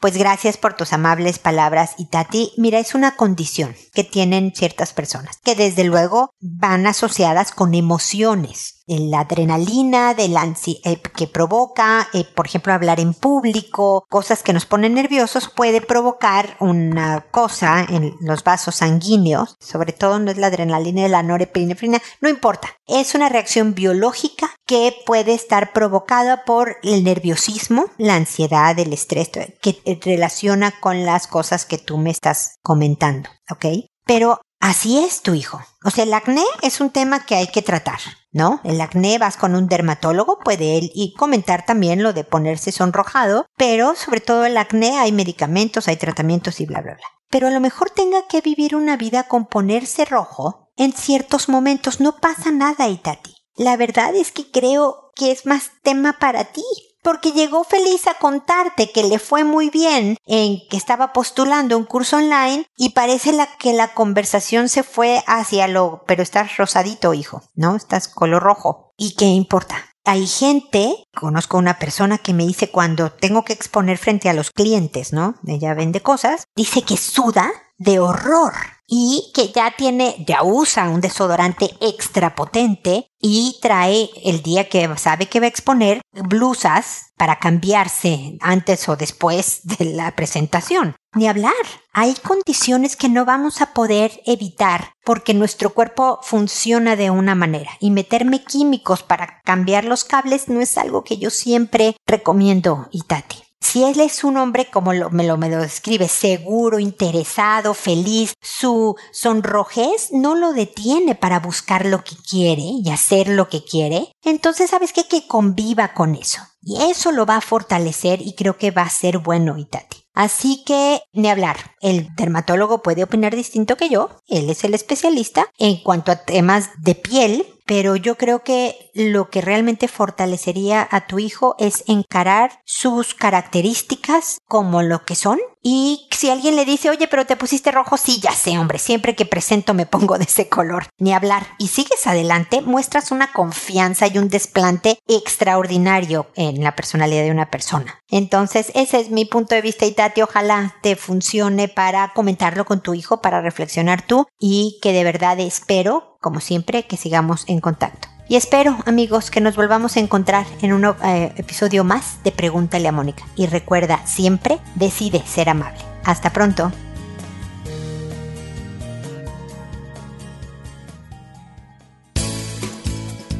Pues 0.00 0.18
gracias 0.18 0.58
por 0.58 0.74
tus 0.74 0.92
amables 0.92 1.38
palabras. 1.38 1.94
Y 1.96 2.06
Tati, 2.06 2.52
mira, 2.58 2.78
es 2.78 2.94
una 2.94 3.16
condición 3.16 3.74
que 3.94 4.04
tienen 4.04 4.52
ciertas 4.54 4.92
personas, 4.92 5.38
que 5.42 5.54
desde 5.54 5.84
luego 5.84 6.30
van 6.40 6.86
asociadas 6.86 7.52
con 7.52 7.74
emociones. 7.74 8.74
La 8.86 9.20
adrenalina, 9.20 10.14
de 10.14 10.28
la 10.28 10.44
eh, 10.84 11.00
que 11.16 11.26
provoca, 11.26 12.06
eh, 12.12 12.24
por 12.24 12.46
ejemplo, 12.46 12.72
hablar 12.72 13.00
en 13.00 13.14
público, 13.14 14.06
cosas 14.08 14.44
que 14.44 14.52
nos 14.52 14.64
ponen 14.64 14.94
nerviosos, 14.94 15.48
puede 15.48 15.80
provocar 15.80 16.56
una 16.60 17.26
cosa 17.32 17.84
en 17.88 18.14
los 18.20 18.44
vasos 18.44 18.76
sanguíneos, 18.76 19.56
sobre 19.58 19.92
todo 19.92 20.20
no 20.20 20.30
es 20.30 20.36
la 20.36 20.48
adrenalina 20.48 21.04
y 21.04 21.08
la 21.08 21.24
norepinefrina, 21.24 22.00
no 22.20 22.28
importa, 22.28 22.68
es 22.86 23.16
una 23.16 23.28
reacción 23.28 23.74
biológica 23.74 24.54
que 24.66 24.94
puede 25.04 25.34
estar 25.34 25.72
provocada 25.72 26.44
por 26.44 26.76
el 26.84 27.02
nerviosismo, 27.02 27.86
la 27.98 28.14
ansiedad, 28.14 28.78
el 28.78 28.92
estrés, 28.92 29.30
que 29.60 29.80
relaciona 30.02 30.72
con 30.80 31.04
las 31.04 31.26
cosas 31.26 31.64
que 31.64 31.78
tú 31.78 31.98
me 31.98 32.10
estás 32.10 32.56
comentando, 32.62 33.28
¿ok? 33.50 33.66
Pero 34.04 34.40
así 34.60 34.98
es 34.98 35.22
tu 35.22 35.34
hijo. 35.34 35.60
O 35.84 35.90
sea, 35.90 36.04
el 36.04 36.14
acné 36.14 36.44
es 36.62 36.80
un 36.80 36.90
tema 36.90 37.24
que 37.24 37.36
hay 37.36 37.48
que 37.48 37.62
tratar. 37.62 38.00
¿no? 38.36 38.60
El 38.64 38.82
acné 38.82 39.16
vas 39.16 39.38
con 39.38 39.54
un 39.54 39.66
dermatólogo, 39.66 40.40
puede 40.40 40.76
él 40.76 40.90
y 40.94 41.14
comentar 41.14 41.64
también 41.64 42.02
lo 42.02 42.12
de 42.12 42.22
ponerse 42.22 42.70
sonrojado, 42.70 43.46
pero 43.56 43.94
sobre 43.94 44.20
todo 44.20 44.44
el 44.44 44.58
acné 44.58 44.98
hay 44.98 45.10
medicamentos, 45.10 45.88
hay 45.88 45.96
tratamientos 45.96 46.60
y 46.60 46.66
bla, 46.66 46.82
bla, 46.82 46.96
bla. 46.96 47.06
Pero 47.30 47.46
a 47.48 47.50
lo 47.50 47.60
mejor 47.60 47.88
tenga 47.88 48.26
que 48.28 48.42
vivir 48.42 48.76
una 48.76 48.98
vida 48.98 49.22
con 49.22 49.46
ponerse 49.46 50.04
rojo 50.04 50.70
en 50.76 50.92
ciertos 50.92 51.48
momentos. 51.48 51.98
No 51.98 52.16
pasa 52.16 52.50
nada, 52.50 52.88
Itati. 52.88 53.34
La 53.56 53.78
verdad 53.78 54.14
es 54.14 54.32
que 54.32 54.50
creo 54.50 55.12
que 55.14 55.32
es 55.32 55.46
más 55.46 55.70
tema 55.82 56.18
para 56.18 56.44
ti, 56.44 56.62
porque 57.06 57.30
llegó 57.30 57.62
feliz 57.62 58.08
a 58.08 58.14
contarte 58.14 58.90
que 58.90 59.04
le 59.04 59.20
fue 59.20 59.44
muy 59.44 59.70
bien 59.70 60.16
en 60.26 60.58
que 60.68 60.76
estaba 60.76 61.12
postulando 61.12 61.78
un 61.78 61.84
curso 61.84 62.16
online 62.16 62.66
y 62.76 62.94
parece 62.94 63.32
la 63.32 63.46
que 63.58 63.72
la 63.72 63.94
conversación 63.94 64.68
se 64.68 64.82
fue 64.82 65.22
hacia 65.28 65.68
lo, 65.68 66.02
pero 66.08 66.24
estás 66.24 66.56
rosadito, 66.56 67.14
hijo, 67.14 67.44
¿no? 67.54 67.76
Estás 67.76 68.08
color 68.08 68.42
rojo. 68.42 68.92
¿Y 68.96 69.14
qué 69.14 69.26
importa? 69.26 69.76
Hay 70.04 70.26
gente, 70.26 71.06
conozco 71.14 71.58
una 71.58 71.78
persona 71.78 72.18
que 72.18 72.34
me 72.34 72.44
dice 72.44 72.72
cuando 72.72 73.12
tengo 73.12 73.44
que 73.44 73.52
exponer 73.52 73.98
frente 73.98 74.28
a 74.28 74.34
los 74.34 74.50
clientes, 74.50 75.12
¿no? 75.12 75.36
Ella 75.46 75.74
vende 75.74 76.02
cosas, 76.02 76.48
dice 76.56 76.82
que 76.82 76.96
suda 76.96 77.52
de 77.78 78.00
horror 78.00 78.54
y 78.86 79.30
que 79.34 79.52
ya 79.52 79.74
tiene, 79.76 80.24
ya 80.26 80.42
usa 80.42 80.88
un 80.88 81.00
desodorante 81.00 81.70
extra 81.80 82.34
potente 82.34 83.08
y 83.20 83.58
trae 83.60 84.10
el 84.24 84.42
día 84.42 84.68
que 84.68 84.88
sabe 84.96 85.26
que 85.26 85.40
va 85.40 85.46
a 85.46 85.48
exponer 85.48 86.00
blusas 86.12 87.12
para 87.16 87.38
cambiarse 87.38 88.36
antes 88.40 88.88
o 88.88 88.96
después 88.96 89.60
de 89.64 89.86
la 89.86 90.14
presentación. 90.14 90.94
Ni 91.14 91.26
hablar. 91.26 91.54
Hay 91.92 92.14
condiciones 92.14 92.94
que 92.94 93.08
no 93.08 93.24
vamos 93.24 93.62
a 93.62 93.72
poder 93.72 94.20
evitar 94.26 94.92
porque 95.02 95.32
nuestro 95.32 95.70
cuerpo 95.72 96.20
funciona 96.22 96.94
de 96.94 97.10
una 97.10 97.34
manera 97.34 97.70
y 97.80 97.90
meterme 97.90 98.44
químicos 98.44 99.02
para 99.02 99.40
cambiar 99.44 99.84
los 99.84 100.04
cables 100.04 100.48
no 100.48 100.60
es 100.60 100.76
algo 100.76 101.04
que 101.04 101.16
yo 101.16 101.30
siempre 101.30 101.96
recomiendo, 102.06 102.88
Itati. 102.92 103.45
Si 103.68 103.82
él 103.82 103.98
es 103.98 104.22
un 104.22 104.36
hombre, 104.36 104.70
como 104.70 104.92
me, 104.92 105.24
lo, 105.24 105.36
me 105.38 105.50
lo 105.50 105.58
describe, 105.58 106.06
seguro, 106.06 106.78
interesado, 106.78 107.74
feliz, 107.74 108.34
su 108.40 108.94
sonrojez 109.10 110.12
no 110.12 110.36
lo 110.36 110.52
detiene 110.52 111.16
para 111.16 111.40
buscar 111.40 111.84
lo 111.84 112.04
que 112.04 112.14
quiere 112.14 112.62
y 112.62 112.88
hacer 112.90 113.26
lo 113.26 113.48
que 113.48 113.64
quiere, 113.64 114.12
entonces 114.22 114.70
sabes 114.70 114.92
qué? 114.92 115.08
que 115.08 115.26
conviva 115.26 115.94
con 115.94 116.14
eso. 116.14 116.42
Y 116.62 116.80
eso 116.80 117.10
lo 117.10 117.26
va 117.26 117.38
a 117.38 117.40
fortalecer 117.40 118.22
y 118.22 118.34
creo 118.34 118.56
que 118.56 118.70
va 118.70 118.82
a 118.82 118.88
ser 118.88 119.18
bueno, 119.18 119.58
Itati. 119.58 119.96
Así 120.14 120.62
que, 120.64 121.02
ni 121.12 121.28
hablar, 121.28 121.74
el 121.80 122.14
dermatólogo 122.14 122.82
puede 122.82 123.02
opinar 123.02 123.34
distinto 123.34 123.76
que 123.76 123.88
yo, 123.88 124.10
él 124.28 124.48
es 124.48 124.62
el 124.62 124.74
especialista 124.74 125.48
en 125.58 125.82
cuanto 125.82 126.12
a 126.12 126.24
temas 126.24 126.70
de 126.78 126.94
piel, 126.94 127.55
pero 127.66 127.96
yo 127.96 128.16
creo 128.16 128.42
que 128.42 128.90
lo 128.94 129.28
que 129.28 129.42
realmente 129.42 129.88
fortalecería 129.88 130.86
a 130.90 131.06
tu 131.06 131.18
hijo 131.18 131.56
es 131.58 131.84
encarar 131.88 132.60
sus 132.64 133.12
características 133.14 134.38
como 134.48 134.82
lo 134.82 135.04
que 135.04 135.16
son. 135.16 135.38
Y 135.68 136.06
si 136.12 136.30
alguien 136.30 136.54
le 136.54 136.64
dice, 136.64 136.90
oye, 136.90 137.08
pero 137.08 137.26
te 137.26 137.34
pusiste 137.34 137.72
rojo, 137.72 137.96
sí, 137.96 138.20
ya 138.20 138.30
sé, 138.30 138.56
hombre, 138.56 138.78
siempre 138.78 139.16
que 139.16 139.26
presento 139.26 139.74
me 139.74 139.84
pongo 139.84 140.16
de 140.16 140.22
ese 140.22 140.48
color, 140.48 140.86
ni 140.98 141.12
hablar. 141.12 141.44
Y 141.58 141.66
sigues 141.66 142.06
adelante, 142.06 142.60
muestras 142.60 143.10
una 143.10 143.32
confianza 143.32 144.06
y 144.06 144.18
un 144.18 144.28
desplante 144.28 145.00
extraordinario 145.08 146.28
en 146.36 146.62
la 146.62 146.76
personalidad 146.76 147.24
de 147.24 147.32
una 147.32 147.50
persona. 147.50 148.00
Entonces, 148.08 148.70
ese 148.76 149.00
es 149.00 149.10
mi 149.10 149.24
punto 149.24 149.56
de 149.56 149.62
vista, 149.62 149.86
Itati. 149.86 150.22
Ojalá 150.22 150.76
te 150.82 150.94
funcione 150.94 151.66
para 151.66 152.12
comentarlo 152.14 152.64
con 152.64 152.80
tu 152.80 152.94
hijo, 152.94 153.20
para 153.20 153.40
reflexionar 153.40 154.06
tú 154.06 154.28
y 154.38 154.78
que 154.80 154.92
de 154.92 155.02
verdad 155.02 155.40
espero 155.40 156.15
como 156.26 156.40
siempre, 156.40 156.82
que 156.82 156.96
sigamos 156.96 157.44
en 157.46 157.60
contacto. 157.60 158.08
Y 158.28 158.34
espero, 158.34 158.76
amigos, 158.84 159.30
que 159.30 159.40
nos 159.40 159.54
volvamos 159.54 159.96
a 159.96 160.00
encontrar 160.00 160.44
en 160.60 160.72
un 160.72 160.84
eh, 160.84 161.32
episodio 161.36 161.84
más 161.84 162.16
de 162.24 162.32
Pregúntale 162.32 162.88
a 162.88 162.92
Mónica. 162.92 163.24
Y 163.36 163.46
recuerda, 163.46 164.04
siempre 164.08 164.58
decide 164.74 165.22
ser 165.24 165.50
amable. 165.50 165.78
Hasta 166.02 166.32
pronto. 166.32 166.72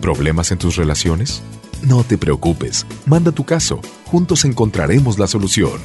¿Problemas 0.00 0.52
en 0.52 0.58
tus 0.58 0.76
relaciones? 0.76 1.42
No 1.82 2.04
te 2.04 2.16
preocupes, 2.16 2.86
manda 3.04 3.32
tu 3.32 3.42
caso, 3.42 3.80
juntos 4.04 4.44
encontraremos 4.44 5.18
la 5.18 5.26
solución. 5.26 5.80